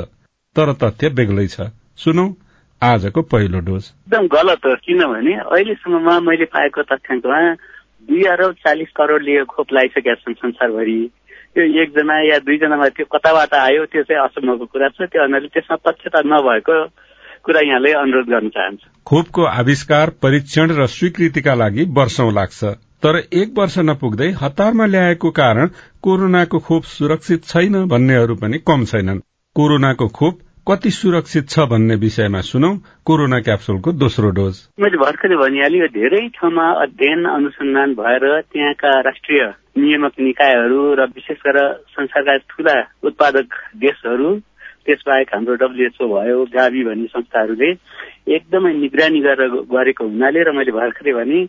तर 0.56 0.72
तथ्य 0.72 1.08
बेग्लै 1.10 1.48
छ। 1.48 1.74
सुनौ। 1.98 2.34
आजको 2.82 3.22
पहिलो 3.22 3.60
डोज। 3.60 3.84
एकदम 3.84 4.26
गलत 4.26 4.66
हो 4.66 4.74
किनभने 4.84 5.34
अहिलेसम्ममा 5.34 6.20
मैले 6.20 6.44
पाएको 6.44 6.82
तथ्याङ्कमा 6.82 7.40
दुई 8.08 8.22
अरब 8.24 8.52
चालिस 8.64 8.90
करोड 8.96 9.22
लियो 9.22 9.44
खोप 9.44 9.72
लगाइसकेका 9.72 10.14
छन् 10.14 10.34
संसारभरि। 10.34 11.00
त्यो 11.54 11.64
एकजना 11.82 12.16
या 12.30 12.38
दुईजनामा 12.38 12.88
त्यो 12.88 13.06
कताबाट 13.12 13.54
आयो 13.54 13.84
त्यो 13.84 14.02
चाहिँ 14.02 14.22
असम्भवको 14.24 14.66
कुरा 14.72 14.88
छ 14.88 15.10
त्यो 15.10 15.22
हुनाले 15.22 15.48
त्यसमा 15.48 15.76
तथ्यता 15.86 16.20
नभएको 16.24 16.78
कुरा 17.44 17.60
यहाँले 17.60 17.92
अनुरोध 17.92 18.26
गर्न 18.26 18.48
चाहन्छु। 18.48 18.86
खोपको 19.06 19.42
आविष्कार 19.42 20.10
परीक्षण 20.22 20.70
र 20.70 20.86
स्वीकृतिका 20.86 21.54
लागि 21.54 21.84
वर्षौं 21.98 22.32
लाग्छ। 22.34 22.64
तर 23.02 23.16
एक 23.32 23.48
वर्ष 23.58 23.78
नपुग्दै 23.78 24.30
हतारमा 24.42 24.86
ल्याएको 24.86 25.30
कारण 25.30 25.66
कोरोनाको 26.02 26.58
खोप 26.58 26.82
सुरक्षित 26.82 27.44
छैन 27.44 27.86
भन्नेहरू 27.86 28.34
पनि 28.34 28.58
कम 28.58 28.84
छैनन्। 28.84 29.20
कोरोनाको 29.56 30.08
खोप 30.08 30.38
कति 30.68 30.90
सुरक्षित 30.90 31.48
छ 31.48 31.64
भन्ने 31.64 31.94
विषयमा 31.96 32.40
सुनौ। 32.44 32.68
कोरोना 33.08 33.38
क्याप्सुलको 33.40 33.92
दोस्रो 33.92 34.30
डोज। 34.36 34.56
मैले 34.76 34.96
भर्खरै 35.00 35.36
भनिहालेँ 35.36 35.88
धेरै 35.94 36.20
ठाउँमा 36.28 36.66
अध्ययन 36.82 37.24
अनुसन्धान 37.26 37.94
भएर 37.96 38.24
त्यहाँका 38.52 38.90
राष्ट्रिय 39.00 39.40
नियामक 39.80 40.20
निकायहरू 40.20 40.80
र 40.94 41.06
विशेष 41.16 41.38
गरेर 41.46 41.72
संसारका 41.88 42.36
ठूला 42.52 42.74
उत्पादक 43.00 43.48
देशहरू 43.80 44.34
त्यसबाहेक 44.84 45.28
हाम्रो 45.34 45.54
डब्लुएचओ 45.64 46.08
भयो 46.12 46.44
गावी 46.52 46.84
भन्ने 46.84 47.08
संस्थाहरूले 47.16 47.70
एकदमै 48.36 48.72
निगरानी 48.84 49.20
गरेर 49.24 49.56
गरेको 49.72 50.04
हुनाले 50.04 50.44
र 50.44 50.52
मैले 50.52 50.76
भर्खरै 50.76 51.16
भने 51.16 51.40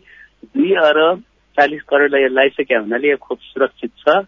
दुई 0.48 0.72
अरब 0.86 1.22
चालिस 1.56 1.82
करोडलाई 1.92 2.32
लगाइसकेका 2.32 2.80
हुनाले 2.88 3.10
यो 3.10 3.20
खोप 3.20 3.38
सुरक्षित 3.52 3.92
छ। 4.00 4.24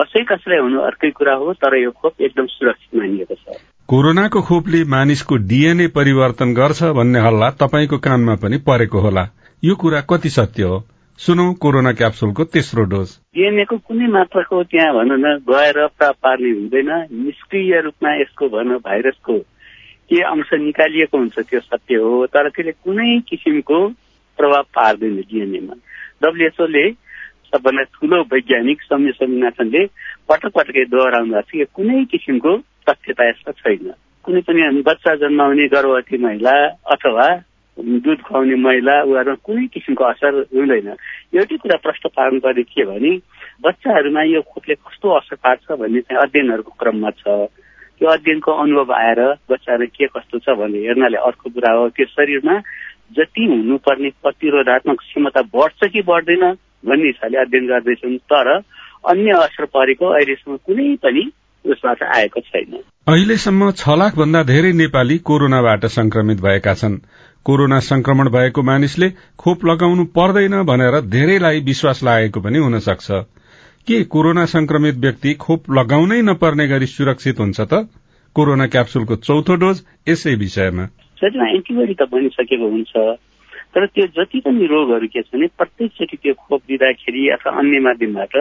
कसै 0.00 0.24
कसैलाई 0.32 0.64
हुनु 0.64 0.80
अर्कै 0.88 1.10
कुरा 1.12 1.34
हो 1.44 1.52
तर 1.60 1.76
यो 1.76 1.90
खोप 1.92 2.20
एकदम 2.24 2.46
सुरक्षित 2.56 3.00
मानिएको 3.04 3.40
छ। 3.44 3.73
कोरोनाको 3.94 4.40
खोपले 4.42 4.78
मानिसको 4.84 5.36
डीएनए 5.50 5.86
परिवर्तन 5.86 6.54
गर्छ 6.54 6.82
भन्ने 6.98 7.18
हल्ला 7.18 7.50
तपाईँको 7.50 7.98
कानमा 7.98 8.34
पनि 8.42 8.56
परेको 8.58 9.00
होला। 9.00 9.22
यो 9.62 9.74
कुरा 9.74 10.00
कति 10.10 10.28
सत्य 10.28 10.62
हो? 10.62 10.78
सुनौ 11.18 11.44
कोरोना 11.62 11.92
क्याप्सुलको 11.92 12.44
तेस्रो 12.44 12.84
डोज। 12.84 13.08
डीएनएको 13.38 13.78
कुनै 13.78 14.06
मात्राको 14.06 14.62
त्यहाँ 14.64 14.94
भनौँ 14.94 15.18
न 15.18 15.36
गएर 15.46 15.78
प्राप्त 15.98 16.18
पार्ने 16.18 16.50
हुँदैन। 16.50 16.90
निष्क्रिय 17.22 17.80
रूपमा 17.80 18.14
यसको 18.14 18.48
भनौँ 18.48 18.80
भाइरसको 18.82 19.38
के 20.10 20.20
अंश 20.32 20.50
निकालिएको 20.66 21.18
हुन्छ 21.18 21.38
त्यो 21.38 21.60
सत्य 21.60 21.94
हो। 21.94 22.26
तर 22.26 22.50
त्यसले 22.50 22.72
कुनै 22.72 23.08
किसिमको 23.30 23.78
प्रभाव 24.38 24.62
पार्दैन 24.74 25.16
डिएनएमा। 25.22 25.74
डब्लुएचओले 26.22 26.86
सबभन्दा 26.90 27.82
ठुलो 27.94 28.22
वैज्ञानिक 28.34 28.82
सौम्य 28.82 29.18
स्वामीनाथनले 29.22 29.86
पटक 30.28 30.52
पटकै 30.58 30.84
दोहोऱ्याउनु 30.90 31.34
भएको 31.34 31.50
छ। 31.50 31.60
यो 31.62 31.66
कुनै 31.78 32.04
किसिमको 32.10 32.58
तथ्यता 32.86 33.28
यस्ता 33.28 33.52
छैन। 33.52 33.92
कुनै 34.24 34.40
पनि 34.40 34.82
बच्चा 34.82 35.14
जन्माउने 35.22 35.66
गर्भवती 35.68 36.18
महिला 36.18 36.54
अथवा 36.92 37.26
दुध 37.76 38.20
खुवाउने 38.22 38.56
महिला 38.56 38.94
उहाँहरूमा 39.02 39.42
कुनै 39.44 39.66
किसिमको 39.74 40.04
असर 40.04 40.32
हुँदैन। 40.54 40.88
एउटै 41.34 41.56
कुरा 41.56 41.76
प्रश्न 41.82 42.08
पार्नुपर्ने 42.16 42.62
के 42.62 42.84
भने 42.84 43.12
बच्चाहरूमा 43.62 44.22
यो 44.22 44.40
खोपले 44.42 44.74
कस्तो 44.76 45.08
असर 45.18 45.36
पार्छ 45.36 45.72
भन्ने 45.72 46.00
चाहिँ 46.00 46.22
अध्ययनहरूको 46.22 46.72
क्रममा 46.80 47.10
छ। 47.10 47.50
त्यो 47.98 48.08
अध्ययनको 48.08 48.52
अनुभव 48.52 48.92
आएर 48.94 49.20
बच्चाहरू 49.50 49.86
के 49.86 50.06
कस्तो 50.06 50.38
छ 50.38 50.56
भन्ने 50.58 50.78
हेर्नाले 50.86 51.18
अर्को 51.18 51.50
कुरा 51.50 51.72
हो 51.72 51.88
त्यो 51.94 52.06
शरीरमा 52.06 52.54
जति 53.12 53.44
हुनुपर्ने 53.44 54.10
प्रतिरोधात्मक 54.22 54.98
क्षमता 55.00 55.42
बढ्छ 55.54 55.90
कि 55.92 56.02
बढ्दैन 56.02 56.44
भन्ने 56.86 57.06
हिसाबले 57.06 57.38
अध्ययन 57.38 57.66
गर्दैछौँ 57.66 58.16
तर 58.32 58.48
अन्य 59.04 59.30
असर 59.38 59.64
परेको 59.74 60.06
अहिलेसम्म 60.08 60.56
कुनै 60.66 60.94
पनि 61.02 61.22
उसबाट 61.64 62.02
आएको 62.02 62.40
छैन। 62.40 62.72
अहिलेसम्म 63.08 63.70
छ 63.70 63.88
लाख 63.88 64.16
भन्दा 64.16 64.42
धेरै 64.42 64.72
नेपाली 64.72 65.18
कोरोनाबाट 65.18 65.86
संक्रमित 65.86 66.40
भएका 66.40 66.74
छन्। 66.74 66.96
कोरोना 67.44 67.78
संक्रमण 67.80 68.28
भएको 68.28 68.62
मानिसले 68.62 69.10
खोप 69.38 69.64
लगाउनु 69.64 70.04
पर्दैन 70.04 70.62
भनेर 70.62 71.00
धेरैलाई 71.00 71.60
विश्वास 71.60 72.02
लागेको 72.04 72.40
पनि 72.40 72.58
हुन 72.58 72.78
सक्छ। 72.78 73.10
के 73.86 74.04
कोरोना 74.04 74.44
संक्रमित 74.44 74.94
व्यक्ति 74.94 75.34
खोप 75.34 75.70
लगाउनै 75.70 76.22
नपर्ने 76.22 76.68
गरी 76.68 76.86
सुरक्षित 76.86 77.40
हुन्छ 77.40 77.60
त? 77.60 77.88
कोरोना 78.36 78.66
क्याप्सुलको 78.66 79.16
चौथो 79.16 79.54
डोज 79.54 79.82
यसै 80.08 80.34
विषयमा। 80.34 80.86
शरीरमा 81.20 81.48
एन्टिबडी 81.48 81.94
त 81.94 82.02
बनिसकेको 82.12 82.68
हुन्छ। 82.68 82.92
तर 83.74 83.86
त्यो 83.86 84.06
जति 84.06 84.40
पनि 84.40 84.66
रोगहरू 84.66 85.06
के 85.06 85.22
छ 85.22 85.26
भने 85.34 85.46
प्रत्येकचोटि 85.58 86.16
त्यो 86.16 86.34
खोप 86.34 86.60
दिँदाखेरि 86.68 87.28
अथवा 87.28 87.52
अन्य 87.58 87.80
माध्यमबाट 87.80 88.34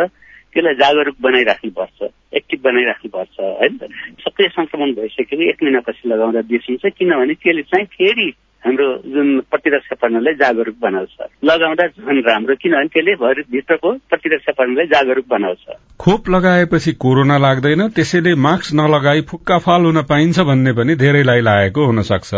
त्यसलाई 0.54 0.76
जागरुक 0.76 1.16
बनाइराख्नुपर्छ 1.22 2.10
एक्टिभ 2.36 2.60
बनाइराख्नुपर्छ 2.64 3.36
होइन? 3.40 3.78
सक्रिय 4.20 4.48
संक्रमण 4.48 4.94
भइसकेको 4.94 5.50
एक 5.50 5.64
महिनापछि 5.64 6.10
लगाउँदा 6.10 6.42
बिर्सिन्छ 6.42 6.94
किनभने 6.98 7.34
त्यसले 7.34 7.62
चाहिँ 7.62 7.86
फेरि 7.98 8.34
हाम्रो 8.64 8.86
जुन 9.06 9.40
प्रतिरक्षा 9.52 9.96
प्रणालीलाई 10.00 10.34
जागरुक 10.34 10.76
बनाउँछ। 10.82 11.10
लगाउँदा 11.44 11.88
झन् 11.88 12.22
राम्रो 12.28 12.56
किनभने 12.56 12.88
त्यसले 12.88 13.16
भरि 13.16 13.44
भित्रको 13.52 13.92
प्रतिरक्षा 14.10 14.52
प्रणालीलाई 14.52 14.88
जागरुक 14.88 15.26
बनाउँछ। 15.30 15.66
खोप 16.00 16.30
लगाएपछि 16.30 16.92
कोरोना 16.94 17.38
लाग्दैन 17.38 17.88
त्यसैले 17.90 18.36
मास्क 18.36 18.74
नलगाई 18.74 19.22
फुक्काफाल 19.22 19.86
हुन 19.86 20.02
पाइन्छ 20.02 20.40
भन्ने 20.40 20.72
पनि 20.74 20.96
धेरैलाई 20.96 21.42
लागेको 21.42 21.86
हुन 21.86 22.02
सक्छ 22.02 22.34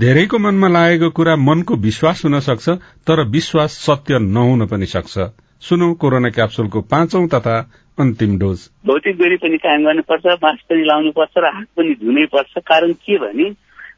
धेरैको 0.00 0.38
मनमा 0.38 0.68
लागेको 0.68 1.10
कुरा 1.10 1.36
मनको 1.36 1.74
विश्वास 1.76 2.24
हुन 2.24 2.40
सक्छ 2.40 2.68
तर 3.06 3.26
विश्वास 3.28 3.70
सत्य 3.86 4.18
नहुन 4.18 4.66
पनि 4.66 4.86
सक्छ। 4.86 5.18
सुनौ 5.64 5.92
कोरोना 6.00 6.28
क्याप्सुलको 6.36 6.80
पाँचौं 6.92 7.26
तथा 7.32 7.56
अन्तिम 7.98 8.32
डोज। 8.38 8.58
भौतिक 8.86 9.16
दूरी 9.18 9.36
पनि 9.42 9.56
कायम 9.64 9.84
गर्नुपर्छ 9.84 10.26
मास्क 10.44 10.64
पनि 10.70 10.82
लाउनुपर्छ 10.84 11.34
र 11.40 11.46
हात 11.56 11.68
पनि 11.76 11.94
धुनै 12.00 12.24
पर्छ 12.34 12.52
कारण 12.70 12.92
के 13.00 13.16
भने 13.18 13.46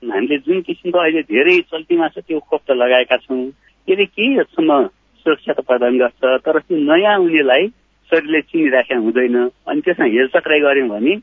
हामीले 0.06 0.38
जुन 0.46 0.60
किसिमको 0.62 0.98
अहिले 0.98 1.22
धेरै 1.26 1.56
चल्तीमा 1.72 2.08
छ 2.14 2.22
त्यो 2.22 2.38
खोप 2.38 2.60
त 2.68 2.70
लगाएका 2.82 3.16
छौँ 3.24 3.42
त्यसले 3.88 4.04
केही 4.06 4.30
हदसम्म 4.38 4.78
सुरक्षा 5.26 5.52
त 5.52 5.66
प्रदान 5.66 5.98
गर्छ 5.98 6.22
तर 6.46 6.58
त्यो 6.58 6.78
नयाँ 6.86 7.18
उनीहरूलाई 7.18 7.66
शरीरले 8.10 8.40
चिनिराखेका 8.46 9.00
हुँदैन। 9.02 9.36
अनि 9.66 9.80
त्यसमा 9.82 10.06
हेरचक्राइ 10.14 10.60
गऱ्यौँ 10.62 10.88
भने 10.88 11.14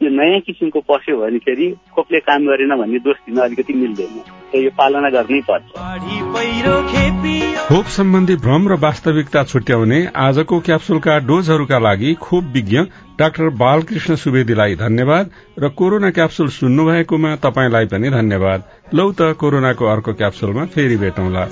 यो 0.00 0.08
नयाँ 0.08 0.40
किसिमको 0.48 0.80
पस्यो 0.88 1.20
भनेखेरि 1.20 1.66
खोपले 1.92 2.20
काम 2.24 2.46
गरेन 2.48 2.72
भन्ने 2.80 2.98
दोष 3.04 3.18
दिन 3.28 3.36
अलिकति 3.44 3.74
मिल्दैन। 3.84 4.16
यो 4.64 4.70
पालना 4.78 5.08
गर्नै 5.12 5.40
पर्छ। 5.50 7.19
खोप 7.68 7.86
सम्बन्धी 7.86 8.34
भ्रम 8.36 8.68
र 8.68 8.76
वास्तविकता 8.80 9.42
छुट्याउने 9.44 9.98
आजको 10.16 10.58
क्याप्सुलका 10.60 11.18
डोजहरूका 11.18 11.78
लागि 11.78 12.14
खोप 12.20 12.44
विज्ञ 12.52 12.78
डाक्टर 13.18 13.48
बालकृष्ण 13.62 14.14
सुवेदीलाई 14.16 14.74
धन्यवाद 14.76 15.30
र 15.58 15.68
कोरोना 15.78 16.10
क्याप्सुल 16.10 16.48
सुन्नु 16.50 16.86
भएकोमा 16.86 17.34
तपाईँलाई 17.36 17.86
पनि 17.86 18.10
धन्यवाद। 18.10 18.64
लौ 18.94 19.10
त 19.12 19.32
कोरोनाको 19.40 19.84
अर्को 19.86 20.12
क्याप्सुलमा 20.12 20.64
फेरि 20.74 20.96
भेटौँला। 20.96 21.44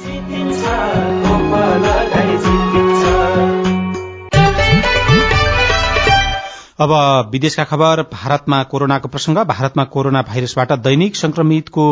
अब 6.78 6.90
विदेशका 7.32 7.62
खबर 7.64 8.00
भारतमा 8.12 8.62
कोरोनाको 8.64 9.08
प्रसंग। 9.08 9.38
भारतमा 9.46 9.84
कोरोना 9.84 10.20
भाइरसबाट 10.22 10.72
दैनिक 10.78 11.16
संक्रमितको 11.16 11.86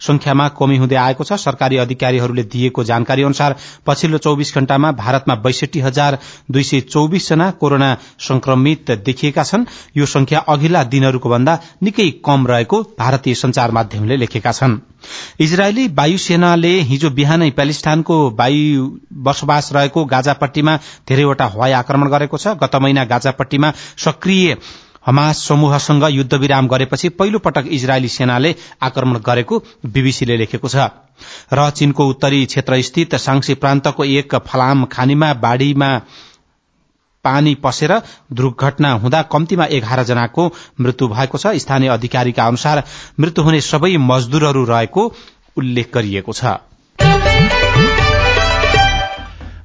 संख्यामा 0.00 0.48
कमी 0.58 0.76
हुँदै 0.76 0.96
आएको 0.96 1.24
छ। 1.24 1.38
सरकारी 1.38 1.76
अधिकारीहरूले 1.78 2.42
दिएको 2.44 2.84
जानकारी 2.84 3.22
अनुसार 3.22 3.56
पछिल्लो 3.86 4.18
चौविस 4.18 4.54
घण्टामा 4.54 4.90
भारतमा 4.98 5.34
बैसठी 5.46 5.80
हजार 5.80 6.18
दुई 6.50 6.62
सय 6.64 6.80
चौविस 6.82 7.28
जना 7.28 7.50
कोरोना 7.62 7.94
संक्रमित 8.20 8.90
देखिएका 9.06 9.42
छन्। 9.44 9.66
यो 9.96 10.06
संख्या 10.08 10.38
अघिल्ला 10.48 10.82
दिनहरूको 10.90 11.28
भन्दा 11.28 11.58
निकै 11.82 12.10
कम 12.26 12.46
रहेको 12.46 12.82
भारतीय 12.98 13.34
संचार 13.36 13.70
माध्यमले 13.70 14.16
लेखेका 14.16 14.52
छन्। 14.52 14.78
इजरायली 15.40 15.86
वायुसेनाले 15.94 16.74
हिजो 16.90 17.10
बिहानै 17.12 17.50
प्यालेस्टाइनको 17.52 18.18
वायु 18.32 18.90
बसोबास 19.22 19.72
रहेको 19.72 20.04
गाजापट्टीमा 20.06 20.76
धेरैवटा 21.08 21.46
हवाई 21.46 21.72
आक्रमण 21.74 22.08
गरेको 22.08 22.36
छ। 22.38 22.58
गत 22.58 22.76
महिना 22.76 23.04
गाजापट्टीमा 23.04 23.72
सक्रिय 23.98 24.30
हमास 25.06 25.38
समूहसँग 25.48 26.04
युद्धविराम 26.10 26.68
गरेपछि 26.68 27.08
पहिलो 27.10 27.38
पटक 27.38 27.68
इजरायली 27.70 28.08
सेनाले 28.08 28.54
आक्रमण 28.82 29.18
गरेको 29.18 29.58
बीबीसीले 29.86 30.36
लेखेको 30.36 30.68
छ। 30.68 30.76
र 31.52 31.70
चीनको 31.70 32.06
उत्तरी 32.08 32.44
क्षेत्र 32.46 32.80
स्थित 32.82 33.14
सांसी 33.16 33.54
प्रान्तको 33.54 34.04
एक 34.04 34.34
फलाम 34.46 34.84
खानीमा 34.84 35.32
बाढ़ीमा 35.42 35.90
पानी 37.24 37.54
पसेर 37.54 37.92
दुर्घटना 38.32 38.92
हुँदा 38.92 39.22
कम्तीमा 39.32 39.66
एघार 39.70 40.02
जनाको 40.04 40.50
मृत्यु 40.80 41.08
भएको 41.08 41.38
छ। 41.38 41.54
स्थानीय 41.58 41.88
अधिकारीका 41.90 42.46
अनुसार 42.46 42.82
मृत्यु 43.20 43.44
हुने 43.44 43.60
सबै 43.62 43.96
मजदूरहरू 44.00 44.64
रहेको 44.64 45.12
उल्लेख 45.56 45.94
गरिएको 45.94 46.32
छ। 46.32 47.51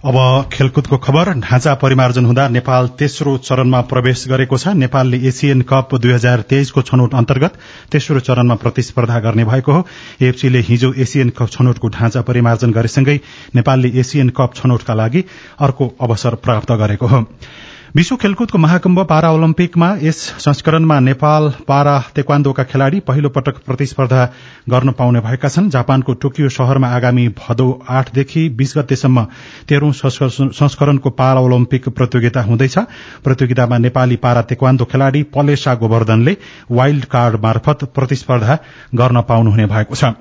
अब 0.07 0.17
खेलकुदको 0.53 0.97
खबर। 0.97 1.29
ढाँचा 1.35 1.73
परिमार्जन 1.75 2.25
हुँदा 2.25 2.47
नेपाल 2.47 2.87
तेस्रो 2.95 3.35
चरणमा 3.39 3.81
प्रवेश 3.91 4.23
गरेको 4.27 4.57
छ। 4.57 4.67
नेपालले 4.79 5.17
एसियन 5.27 5.61
कप 5.61 5.95
दुई 5.97 6.11
हजार 6.13 6.41
तेइसको 6.47 6.81
छनौट 6.81 7.13
अन्तर्गत 7.13 7.57
तेस्रो 7.91 8.19
चरणमा 8.21 8.55
प्रतिस्पर्धा 8.55 9.19
गर्ने 9.19 9.43
भएको 9.43 9.71
हो। 9.71 9.83
एफसीले 10.21 10.59
हिजो 10.63 10.93
एसियन 10.95 11.29
कप 11.35 11.49
छनौटको 11.51 11.87
ढाँचा 11.91 12.21
परिमार्जन 12.23 12.71
गरेसँगै 12.71 13.19
नेपालले 13.55 13.91
एसियन 13.99 14.29
कप 14.31 14.55
छनौटका 14.55 14.93
लागि 14.93 15.23
अर्को 15.59 15.93
अवसर 15.99 16.35
प्राप्त 16.39 16.71
गरेको 16.73 17.07
हो। 17.07 17.25
विश्व 17.95 18.15
खेलकुदको 18.15 18.57
महाकुम्भ 18.57 18.99
पारा 19.07 19.29
ओलम्पिकमा 19.31 19.87
यस 20.01 20.17
संस्करणमा 20.39 20.99
नेपाल 20.99 21.49
पारा 21.67 21.99
तेक्वान्दोका 22.15 22.63
खेलाड़ी 22.63 22.99
पहिलो 22.99 23.29
पटक 23.29 23.63
प्रतिस्पर्धा 23.65 24.25
गर्न 24.69 24.91
पाउने 24.91 25.19
भएका 25.19 25.49
छन्। 25.49 25.69
जापानको 25.69 26.13
टोकियो 26.15 26.49
शहरमा 26.49 26.87
आगामी 26.89 27.27
भदौ 27.39 27.69
आठदेखि 27.89 28.47
बीस 28.51 28.73
गतेसम्म 28.77 29.23
तेह्रौं 29.69 29.91
संस्करणको 29.93 31.09
पारा 31.15 31.39
ओलम्पिक 31.39 31.89
प्रतियोगिता 31.89 32.41
हुँदैछ। 32.43 32.77
प्रतियोगितामा 33.23 33.77
नेपाली 33.77 34.15
पारा 34.17 34.41
तेक्वान्दो 34.43 34.85
खेलाड़ी 34.85 35.23
पलेसा 35.31 35.75
गोवर्धनले 35.75 36.37
वाइल्ड 36.71 37.05
कार्ड 37.07 37.41
मार्फत 37.43 37.91
प्रतिस्पर्धा 37.95 38.57
गर्न 38.95 39.21
पाउनुहुने 39.23 39.65
भएको 39.65 39.95
छ। 39.95 40.13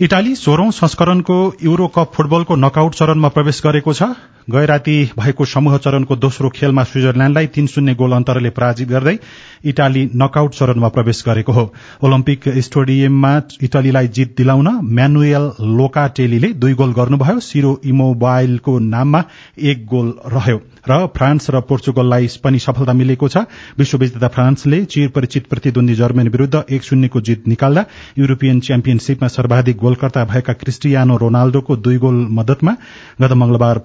इटाली 0.00 0.34
सोह्रौं 0.36 0.70
संस्करणको 0.72 1.34
यूरो 1.62 1.86
कप 1.88 2.12
फुटबलको 2.14 2.54
नकआउट 2.56 2.94
चरणमा 2.94 3.28
प्रवेश 3.28 3.60
गरेको 3.64 3.92
छ। 3.92 4.02
गए 4.50 4.66
राति 4.66 4.94
भएको 5.18 5.44
समूह 5.44 5.76
चरणको 5.76 6.16
दोस्रो 6.16 6.48
खेलमा 6.48 6.82
स्विजरल्याण्डलाई 6.82 7.46
तीन 7.46 7.66
शून्य 7.66 7.94
गोल 7.94 8.12
अन्तरले 8.12 8.50
पराजित 8.50 8.88
गर्दै 8.88 9.16
इटाली 9.64 10.08
नकआउट 10.16 10.54
चरणमा 10.54 10.88
प्रवेश 10.88 11.22
गरेको 11.26 11.52
हो। 11.52 11.72
ओलम्पिक 12.02 12.48
स्टेडियममा 12.58 13.40
इटालीलाई 13.62 14.08
जित 14.08 14.34
दिलाउन 14.36 14.68
म्यानुएल 14.92 15.50
लोकाटेलीले 15.78 16.52
दुई 16.54 16.74
गोल 16.74 16.92
गर्नुभयो। 16.92 17.40
सिरो 17.40 17.80
इमोबाइलको 17.84 18.78
नाममा 18.78 19.22
एक 19.62 19.86
गोल 19.86 20.12
रह्यो। 20.26 20.60
र 20.88 21.06
फ्रान्स 21.06 21.50
र 21.50 21.60
पोर्चुगललाई 21.60 22.28
पनि 22.44 22.58
सफलता 22.58 22.92
मिलेको 22.92 23.28
छ। 23.28 23.44
विश्व 23.78 23.98
विजेता 23.98 24.28
फ्रान्सले 24.28 24.84
चिर 24.84 25.08
परिचित 25.08 25.46
प्रतिद्वन्दी 25.46 25.94
जर्मनी 25.94 26.28
विरूद्ध 26.28 26.62
एक 26.70 26.82
शून्यको 26.82 27.20
जित 27.20 27.46
निकाल्दा 27.48 27.84
युरोपियन 28.18 28.60
च्याम्पियनशीपमा 28.60 29.28
सर्वाधिक 29.28 29.76
गोलकर्ता 29.76 30.24
भएका 30.24 30.52
क्रिस्टियानो 30.52 31.16
रोनाल्डोको 31.16 31.76
दुई 31.76 31.96
गोल 31.98 32.26
मदतमा 32.30 32.76
गत 33.20 33.32
मंगलबार 33.32 33.78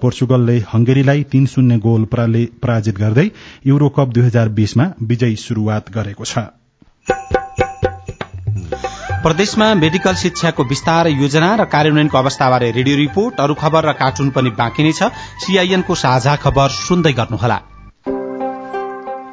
पोर्चुगलले 0.48 0.64
हंगेरीलाई 0.72 1.22
तीन 1.22 1.46
शून्य 1.46 1.76
गोल 1.78 2.04
पराजित 2.62 2.98
गर्दै 2.98 3.28
यूरो 3.66 3.88
कप 3.88 4.08
दुई 4.08 4.24
हजार 4.24 4.48
बीसमा 4.48 4.84
विजयी 5.02 5.36
शुरूआत 5.36 5.90
गरेको 5.90 6.24
छ। 6.24 6.38
प्रदेशमा 9.18 9.74
मेडिकल 9.74 10.14
शिक्षाको 10.14 10.64
विस्तार 10.64 11.06
योजना 11.08 11.54
र 11.54 11.64
कार्यान्वयनको 11.66 12.18
अवस्थाबारे 12.18 12.70
रेडियो 12.70 12.96
रिपोर्ट 12.96 13.40
अरू 13.40 13.54
खबर 13.54 13.82
र 13.84 13.92
कार्टुन 13.92 14.30
पनि 14.30 14.50
बाँकी 14.56 14.82
नै 14.82 14.92
छ। 14.92 15.10
सीआईएनको 15.42 15.94
साझा 15.94 16.36
खबर 16.36 16.68
सुन्दै 16.78 17.12
गर्नुहोला। 17.12 17.77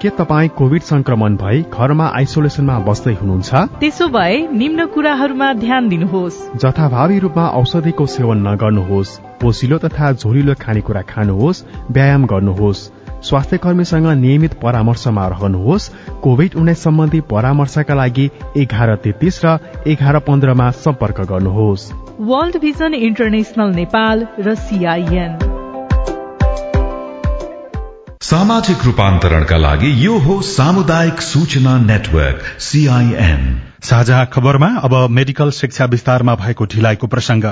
के 0.05 0.09
तपाईँ 0.09 0.49
कोविड 0.49 0.81
संक्रमण 0.81 1.35
भई 1.35 1.61
घरमा 1.73 2.07
आइसोलेसनमा 2.15 2.77
बस्दै 2.79 3.13
हुनुहुन्छ? 3.13 3.53
त्यसो 3.81 4.07
भए 4.07 4.35
निम्न 4.53 4.85
कुराहरूमा 4.85 5.47
ध्यान 5.53 5.87
दिनुहोस्। 5.89 6.35
जथाभावी 6.61 7.17
रूपमा 7.19 7.45
औषधिको 7.59 8.05
सेवन 8.05 8.37
नगर्नुहोस्। 8.47 9.17
पोसिलो 9.41 9.77
तथा 9.77 10.11
झोलिलो 10.11 10.53
खानेकुरा 10.61 11.01
खानुहोस् 11.01 11.63
व्यायाम 11.91 12.25
गर्नुहोस्। 12.25 12.85
स्वास्थ्य 13.25 13.57
कर्मीसँग 13.57 14.07
नियमित 14.21 14.53
परामर्शमा 14.61 15.25
रहनुहोस्। 15.27 15.89
कोविड 16.21 16.55
उन्नाइस 16.55 16.83
सम्बन्धी 16.83 17.21
परामर्शका 17.25 17.95
लागि 17.95 18.29
एघार 18.57 18.95
तेत्तीस 18.95 19.41
र 19.45 19.57
एघार 19.87 20.19
पन्ध्रमा 20.21 20.69
सम्पर्क 20.85 21.21
गर्नुहोस्। 21.33 21.91
वर्ल्ड 22.21 22.61
भिजन 22.61 22.93
इन्टरनेशनल 22.93 23.75
नेपाल 23.75 24.27
र 24.39 24.55
सीआईएन 24.55 25.54
सामाजिक 28.21 28.83
रूपान्तरणका 28.85 29.57
लागि 29.57 29.89
यो 30.05 30.17
हो 30.17 30.41
सामुदायिक 30.41 31.21
सूचना 31.21 31.77
नेटवर्क 31.77 32.43
सीआईएन 32.59 33.41
साझा 33.83 34.23
खबरमा 34.25 34.67
अब 34.79 34.93
मेडिकल 35.09 35.49
शिक्षा 35.51 35.85
विस्तारमा 35.85 36.35
भएको 36.35 36.65
ढिलाइको 36.65 37.07
प्रसंग 37.07 37.43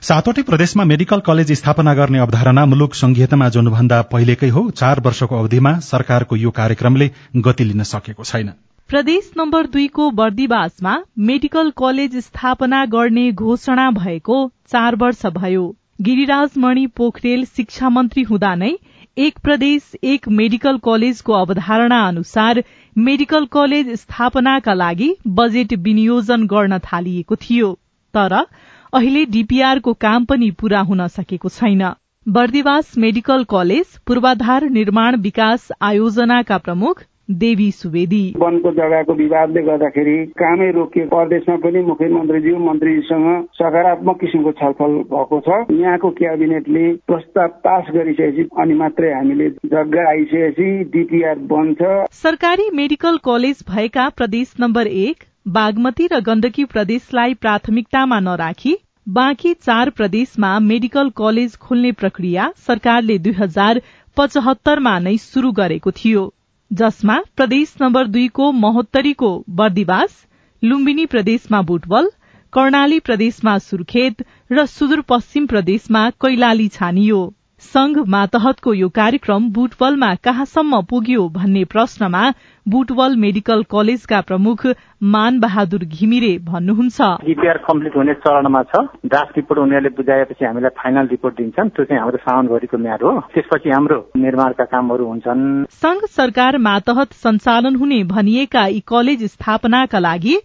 सातवटै 0.00 0.42
प्रदेशमा 0.42 0.84
मेडिकल 0.84 1.20
कलेज 1.20 1.52
स्थापना 1.52 1.94
गर्ने 1.94 2.18
अवधारणा 2.18 2.64
मुलुक 2.66 2.94
संघीयतामा 2.94 3.48
जोनुभन्दा 3.48 4.00
पहिलेकै 4.12 4.48
हो 4.48 4.62
चार 4.72 5.00
वर्षको 5.00 5.38
अवधिमा 5.38 5.74
सरकारको 5.82 6.36
यो 6.36 6.50
कार्यक्रमले 6.50 7.10
गति 7.38 7.64
लिन 7.64 7.82
सकेको 7.82 8.24
छैन। 8.24 8.50
प्रदेश 8.90 9.30
नम्बर 9.36 9.66
दुईको 9.66 10.10
बर्दिवासमा 10.10 10.96
मेडिकल 11.28 11.70
कलेज 11.78 12.16
स्थापना 12.24 12.84
गर्ने 12.96 13.30
घोषणा 13.32 13.90
भएको 14.00 14.40
चार 14.68 14.96
वर्ष 14.96 15.26
भयो। 15.36 15.64
गिरिराज 16.02 16.58
मणि 16.58 16.86
पोखरेल 16.96 17.44
शिक्षा 17.56 17.88
मन्त्री 17.90 18.22
हुँदा 18.22 18.54
नै 18.54 18.72
एक 19.16 19.38
प्रदेश 19.38 19.90
एक 20.04 20.26
मेडिकल 20.28 20.78
कलेजको 20.84 21.32
अवधारणा 21.32 21.98
अनुसार 22.06 22.62
मेडिकल 22.96 23.44
कलेज 23.52 23.90
स्थापनाका 23.94 24.74
लागि 24.74 25.10
बजेट 25.36 25.74
विनियोजन 25.78 26.46
गर्न 26.46 26.78
थालिएको 26.86 27.36
थियो 27.36 27.72
तर 28.14 28.34
अहिले 28.34 29.24
डीपीआरको 29.26 29.92
काम 30.00 30.24
पनि 30.24 30.50
पूरा 30.50 30.80
हुन 30.80 31.06
सकेको 31.08 31.48
छैन। 31.48 31.84
बर्दिवास 32.26 32.96
मेडिकल 32.98 33.44
कलेज 33.44 33.96
पूर्वाधार 34.06 34.68
निर्माण 34.70 35.16
विकास 35.20 35.68
आयोजनाका 35.82 36.58
प्रमुख 36.58 37.02
देवी 37.28 37.70
सुवेदी। 37.72 38.22
वनको 38.38 38.70
जग्गाको 38.72 39.14
विवादले 39.14 39.62
गर्दाखेरि 39.62 40.16
कामै 40.38 40.70
रोकियो 40.72 41.06
प्रदेशमा 41.08 41.56
पनि 41.56 41.80
मुख्यमन्त्रीज्यू 41.82 42.58
मन्त्रीजीसँग 42.60 43.28
सकारात्मक 43.54 44.20
किसिमको 44.20 44.52
छलफल 44.52 44.92
भएको 45.12 45.40
छ। 45.40 45.60
यहाँको 45.74 46.10
क्याबिनेटले 46.18 46.84
प्रस्ताव 47.06 47.48
पास 47.64 47.90
गरिसकेपछि 47.94 48.48
अनि 48.60 48.74
मात्रै 48.74 49.12
हामीले 49.12 49.48
जग्गा 49.66 50.08
आइसकेपछि 50.10 50.68
डिपिआर 50.92 51.38
बन्छ। 51.50 51.94
सरकारी 52.18 52.70
मेडिकल 52.74 53.16
कलेज 53.24 53.64
भएका 53.70 54.08
प्रदेश 54.16 54.54
नम्बर 54.60 54.86
एक 54.98 55.24
बागमती 55.54 56.06
र 56.06 56.20
गण्डकी 56.22 56.64
प्रदेशलाई 56.66 57.34
प्राथमिकतामा 57.40 58.20
नराखी 58.20 58.76
बाँकी 59.06 59.52
चार 59.62 59.90
प्रदेशमा 59.96 60.58
मेडिकल 60.62 61.10
कलेज 61.16 61.56
खोल्ने 61.58 61.92
प्रक्रिया 61.98 62.52
सरकारले 62.58 63.18
दुई 63.18 63.32
हजार 63.38 63.80
पचहत्तरमा 64.16 64.98
नै 65.00 65.16
शुरू 65.22 65.52
गरेको 65.54 65.90
थियो। 65.98 66.22
जसमा 66.70 67.18
प्रदेश 67.36 67.74
नम्बर 67.80 68.06
दुईको 68.06 68.50
महोत्तरीको 68.52 69.28
बर्दिवास 69.50 70.14
लुम्बिनी 70.62 71.06
प्रदेशमा 71.06 71.60
बुटवल 71.62 72.10
कर्णाली 72.52 72.98
प्रदेशमा 73.00 73.56
सुर्खेत 73.58 74.24
र 74.52 74.66
सुदूरपश्चिम 74.66 75.46
प्रदेशमा 75.46 76.08
कैलाली 76.20 76.68
छानियो। 76.68 77.20
संघ 77.64 77.96
मातहतको 78.08 78.72
यो 78.74 78.88
कार्यक्रम 78.88 79.48
बुटवलमा 79.50 80.14
कहाँसम्म 80.24 80.80
पुग्यो 80.90 81.28
भन्ने 81.28 81.64
प्रश्नमा 81.64 82.22
बुटवल 82.66 83.16
मेडिकल 83.16 83.62
कलेजका 83.70 84.20
प्रमुख 84.20 84.66
मान 85.14 85.38
बहादुर 85.40 85.84
घिमिरे 85.84 86.32
भन्नुहुन्छ। 86.44 87.08
डिपिआर 87.24 87.58
कम्प्लिट 87.68 87.96
हुने 87.96 88.14
चरणमा 88.24 88.62
छ। 88.62 88.82
ड्राफ्ट 89.06 89.36
रिपोर्ट 89.36 89.60
उनीहरूले 89.60 89.88
बुझाएपछि 89.96 90.44
हामीलाई 90.44 90.76
फाइनल 90.80 91.08
रिपोर्ट 91.08 91.36
दिन्छन्। 91.36 91.68
त्यो 91.68 91.84
चाहिँ 91.84 92.00
हाम्रो 92.00 92.18
साउनभरिको 92.18 92.78
म्याद 92.78 93.02
हो। 93.02 93.12
त्यसपछि 93.34 93.70
हाम्रो 93.70 93.98
निर्माणका 94.16 94.64
कामहरू 94.64 95.06
हुन्छन्। 95.06 95.64
संघ 95.78 96.00
सरकार 96.10 96.58
मातहत 96.58 97.12
सञ्चालन 97.22 97.76
हुने 97.76 98.02
भनिएका 98.12 98.66
यी 98.66 98.80
कलेज 98.88 99.24
स्थापनाका 99.32 99.98
लागि 99.98 100.36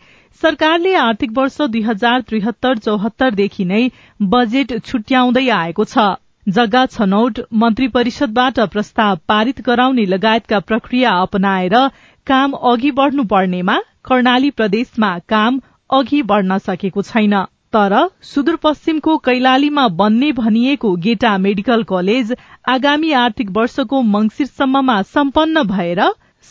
सरकारले 0.41 0.95
आर्थिक 0.95 1.37
वर्ष 1.37 1.61
दुई 1.61 1.81
हजार 1.81 2.21
त्रिहत्तर 2.21 2.77
चौहत्तरदेखि 2.77 3.65
नै 3.65 3.83
बजेट 4.21 4.73
छुट्याउँदै 4.85 5.47
आएको 5.59 5.83
छ। 5.85 6.09
जग्गा 6.49 6.85
छनौट 6.87 7.39
मन्त्री 7.61 7.87
परिषदबाट 7.87 8.59
प्रस्ताव 8.73 9.17
पारित 9.27 9.61
गराउने 9.61 10.05
लगायतका 10.05 10.59
प्रक्रिया 10.61 11.11
अपनाएर 11.21 11.75
काम 12.27 12.51
अघि 12.71 12.91
बढ़नु 12.91 13.23
पर्नेमा 13.25 13.77
कर्णाली 14.05 14.49
प्रदेशमा 14.51 15.17
काम 15.29 15.59
अघि 15.89 16.21
बढ़न 16.23 16.57
सकेको 16.59 17.01
छैन। 17.03 17.35
तर 17.73 17.95
सुदूरपश्चिमको 18.23 19.17
कैलालीमा 19.25 19.87
बन्ने 19.97 20.31
भनिएको 20.33 20.95
गेटा 21.05 21.37
मेडिकल 21.37 21.83
कलेज 21.83 22.33
आगामी 22.67 23.11
आर्थिक 23.19 23.51
वर्षको 23.51 24.01
मंगिरसम्ममा 24.13 25.01
सम्पन्न 25.11 25.63
भएर 25.67 26.01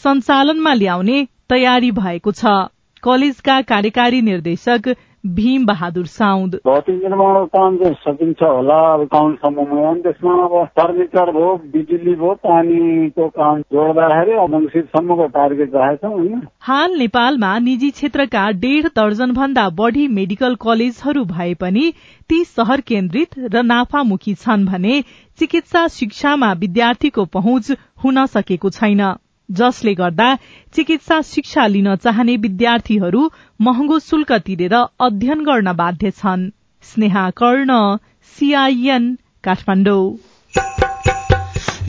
सञ्चालनमा 0.03 0.75
ल्याउने 0.75 1.27
तयारी 1.51 1.91
भएको 1.93 2.33
छ। 2.33 2.55
कलेजका 3.03 3.61
कार्यकारी 3.65 4.21
निर्देशक 4.23 4.95
भीम 5.25 5.65
बहादुर 5.67 6.07
साउद 6.07 6.55
भौतिक 6.67 7.03
निर्माणको 7.03 7.45
काम 7.47 7.77
चाहिँ 7.79 7.95
सकिन्छ 7.95 8.43
होला 8.43 8.77
अब 8.95 9.05
काउन्टसम्ममा 9.13 9.89
अनि 9.91 10.01
त्यसमा 10.03 10.35
अब 10.45 10.55
फर्निचर 10.79 11.31
भयो 11.33 11.55
बिजुली 11.73 12.15
भयो 12.15 12.35
पानीको 12.47 13.29
काम 13.29 13.61
जोड्दाखेरि 13.75 14.37
मङ्सिरसम्मको 14.55 15.27
टार्गेट 15.29 15.75
राखेको 15.75 16.09
छौँ 16.09 16.19
होइन? 16.19 16.41
हाल 16.61 16.99
नेपालमा 16.99 17.59
निजी 17.59 17.91
क्षेत्रका 17.91 18.49
डेढ 18.65 18.87
दर्जन 18.97 19.33
भन्दा 19.35 19.69
बढ़ी 19.79 20.09
मेडिकल 20.15 20.55
कलेजहरू 20.61 21.25
भए 21.35 21.53
पनि 21.61 21.93
ती 22.29 22.45
शहर 22.47 22.81
केन्द्रित 22.89 23.39
र 23.55 23.63
नाफामुखी 23.63 24.35
छन् 24.35 24.67
भने 24.67 25.01
चिकित्सा 25.39 25.87
शिक्षामा 25.89 26.53
विद्यार्थीको 26.61 27.25
पहुँच 27.25 27.71
हुन 28.05 28.27
सकेको 28.27 28.71
छैन। 28.71 29.03
जसले 29.51 29.95
गर्दा 29.95 30.35
चिकित्सा 30.75 31.21
शिक्षा 31.23 31.67
लिन 31.67 31.95
चाहने 31.97 32.37
विद्यार्थीहरू 32.37 33.31
महँगो 33.61 33.99
शुल्क 33.99 34.33
तिरेर 34.33 34.75
अध्ययन 35.01 35.45
गर्न 35.45 35.73
बाध्य 35.73 36.11
छन्। 36.11 36.51
स्नेहा 36.83 37.31
कर्ण 37.31 37.97
सीआईएन 38.37 39.17
काठमाडौँ। 39.45 40.88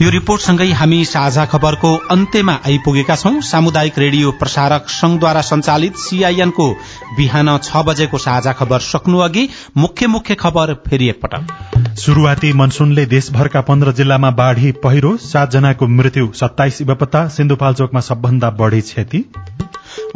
यो 0.00 0.10
रिपोर्टसँगै 0.10 0.66
हामी 0.72 0.98
साझा 1.04 1.44
खबरको 1.44 1.88
अन्त्यमा 2.10 2.52
आइपुगेका 2.66 3.16
छौं। 3.16 3.40
सामुदायिक 3.40 3.98
रेडियो 3.98 4.30
प्रसारक 4.32 4.88
संघद्वारा 4.88 5.40
संचालित 5.40 5.96
सीआईएनको 5.96 6.68
बिहान 7.16 7.50
छ 7.58 7.82
बजेको 7.86 8.18
साझा 8.18 8.52
खबर 8.52 8.78
सक्नु 8.80 9.18
अघि 9.18 9.48
मुख्य 9.76 10.06
मुख्य 10.06 10.34
खबर 10.34 10.72
फेरि 10.88 11.08
एकपटक। 11.08 11.98
शुरूआती 11.98 12.52
मनसूनले 12.52 13.06
देशभरका 13.06 13.60
पन्ध्र 13.60 13.92
जिल्लामा 13.92 14.30
बाढ़ी 14.40 14.72
पहिरो 14.80 15.16
सातजनाको 15.22 15.86
मृत्यु 15.88 16.32
सत्ताइस 16.34 16.82
बेपत्ता 16.82 17.26
सिन्धुपाल्चोकमा 17.28 18.00
सबभन्दा 18.00 18.50
बढ़ी 18.50 18.80
क्षति। 18.80 19.24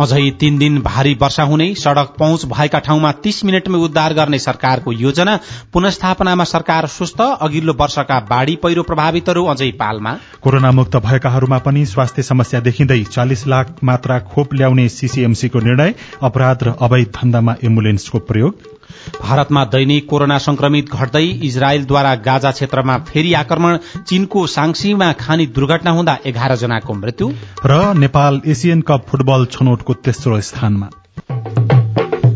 अझै 0.01 0.31
तीन 0.41 0.59
दिन 0.59 0.79
भारी 0.83 1.13
वर्षा 1.15 1.43
हुने 1.43 1.75
सड़क 1.75 2.15
पहुँच 2.19 2.45
भएका 2.45 2.79
ठाउँमा 2.79 3.13
तीस 3.23 3.45
मिनटमै 3.45 3.79
उद्धार 3.79 4.15
गर्ने 4.15 4.39
सरकारको 4.39 4.93
योजना 4.93 5.39
पुनस्थापनामा 5.73 6.45
सरकार 6.45 6.87
सुस्त 6.87 7.21
अघिल्लो 7.21 7.73
वर्षका 7.73 8.19
बाढ़ी 8.31 8.57
पहिरो 8.57 8.83
प्रभावितहरू 8.83 9.45
अझै 9.45 9.71
पालमा। 9.71 10.17
कोरोना 10.43 10.71
मुक्त 10.73 10.97
भएकाहरूमा 10.97 11.59
पनि 11.59 11.87
स्वास्थ्य 11.87 12.23
समस्या 12.23 12.61
देखिँदै 12.61 13.03
चालिस 13.05 13.47
लाख 13.47 13.75
मात्रा 13.85 14.19
खोप 14.35 14.55
ल्याउने 14.55 14.89
सीसीएमसीको 14.89 15.61
निर्णय 15.61 15.95
अपराध 16.23 16.63
र 16.63 16.75
अवैध 16.81 17.11
धन्दामा 17.15 17.55
एम्बुलेन्सको 17.65 18.19
प्रयोग। 18.19 18.74
भारतमा 19.23 19.65
दैनिक 19.65 20.09
कोरोना 20.09 20.39
संक्रमित 20.39 20.91
घट्दै 20.91 21.25
इजरायलद्वारा 21.25 22.15
गाजा 22.15 22.51
क्षेत्रमा 22.51 22.99
फेरि 22.99 23.33
आक्रमण 23.35 23.79
चीनको 24.09 24.47
साङ्सीमा 24.47 25.13
खानी 25.13 25.47
दुर्घटना 25.47 25.91
हुँदा 25.91 26.19
एघार 26.27 26.57
जनाको 26.57 26.95
मृत्यु 26.95 27.33
र 27.67 27.95
नेपाल 27.95 28.41
एसियन 28.47 28.81
कप 28.81 29.07
फुटबल 29.09 29.47
छनौटको 29.53 29.95
तेस्रो 29.95 30.41
स्थानमा। 30.41 30.91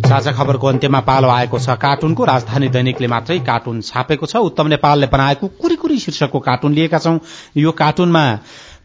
साझा 0.08 0.32
खबरको 0.32 0.66
अन्त्यमा 0.66 1.00
पालो 1.00 1.28
आएको 1.28 1.58
छ 1.58 1.70
कार्टुनको। 1.76 2.24
राजधानी 2.24 2.68
दैनिकले 2.68 3.06
मात्रै 3.06 3.38
कार्टुन 3.38 3.80
छापेको 3.80 4.26
छ। 4.26 4.36
उत्तम 4.36 4.66
नेपालले 4.66 5.06
बनाएको 5.06 5.46
कुरी 5.60 5.98
शीर्षकको 5.98 6.38
कार्टुन 6.38 6.72
लिएका 6.72 6.98
छौं। 6.98 7.18
यो 7.56 7.70
कार्टुनमा 7.72 8.24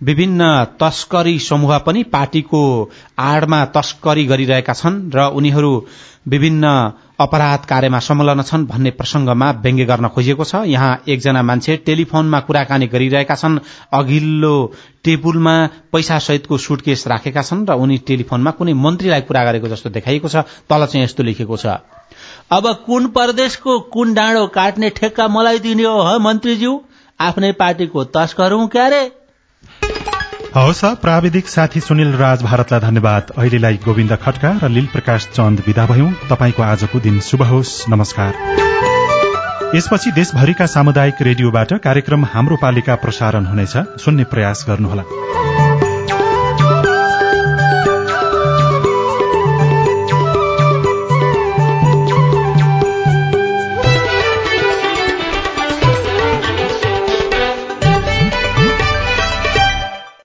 विभिन्न 0.04 0.44
तस्करी 0.80 1.38
समूह 1.40 1.78
पनि 1.86 2.04
पार्टीको 2.14 2.62
आड़मा 3.20 3.64
तस्करी 3.76 4.26
गरिरहेका 4.26 4.74
छन् 4.74 5.00
र 5.16 5.28
उनीहरू 5.36 5.72
विभिन्न 6.28 6.68
अपराध 7.20 7.66
कार्यमा 7.66 8.00
संलग्न 8.00 8.42
छन् 8.42 8.66
भन्ने 8.66 8.92
प्रसंगमा 8.92 9.50
व्यङ्ग्य 9.64 9.86
गर्न 9.86 10.08
खोजिएको 10.08 10.44
छ। 10.44 10.64
यहाँ 10.68 10.92
एकजना 11.08 11.42
मान्छे 11.44 11.76
टेलिफोनमा 11.86 12.40
कुराकानी 12.40 12.88
गरिरहेका 12.88 13.36
छन्। 13.36 13.60
अघिल्लो 13.94 14.56
टेबुलमा 15.04 15.56
पैसा 15.94 16.20
सहितको 16.20 16.58
सुटकेस 16.58 17.08
राखेका 17.08 17.42
छन् 17.42 17.66
र 17.70 17.74
उनी 17.78 17.98
टेलिफोनमा 18.08 18.52
कुनै 18.52 18.74
मन्त्रीलाई 18.76 19.22
कुरा 19.30 19.44
गरेको 19.46 19.68
जस्तो 19.68 19.90
देखाइएको 19.90 20.28
छ। 20.28 20.44
तल 20.70 20.86
चाहिँ 20.86 21.04
यस्तो 21.06 21.24
लेखेको 21.24 21.58
छ। 21.58 21.80
अब 22.52 22.72
कुन 22.86 23.08
प्रदेशको 23.16 23.80
कुन 23.94 24.14
डाँडो 24.14 24.48
काट्ने 24.48 24.90
ठेक्का 24.90 25.28
मलाई 25.28 25.60
दिने 25.60 25.84
हो 25.86 26.20
मन्त्रीज्यू? 26.20 26.72
आफ्नै 27.20 27.52
पार्टीको 27.60 28.04
तस्कर 28.16 28.52
हुँ 28.52 28.68
क्यारे? 28.68 29.23
हवस् 30.56 30.86
प्राविधिक 30.86 31.48
साथी 31.48 31.80
सुनिल 31.80 32.12
राज 32.14 32.44
भारतलाई 32.44 32.80
धन्यवाद। 32.80 33.32
अहिलेलाई 33.38 33.80
गोविन्द 33.86 34.16
खड्का 34.16 34.60
र 34.64 34.70
लील 34.70 34.86
प्रकाश 34.86 35.28
चन्द 35.34 35.64
विदा 35.68 35.86
भयौं। 35.86 36.12
तपाईँको 36.30 36.64
आजको 36.64 37.00
दिन 37.00 37.20
शुभ 37.20 37.42
होस्। 37.42 37.90
नमस्कार। 37.90 38.34
यसपछि 39.76 40.12
देशभरिका 40.12 40.66
सामुदायिक 40.66 41.22
रेडियोबाट 41.22 41.74
कार्यक्रम 41.74 42.26
हाम्रो 42.26 42.58
पालिका 42.62 42.96
प्रसारण 42.96 43.46
हुनेछ। 43.46 43.78
सुन्ने 43.78 44.24
प्रयास 44.24 44.66
गर्नुहोला। 44.68 45.04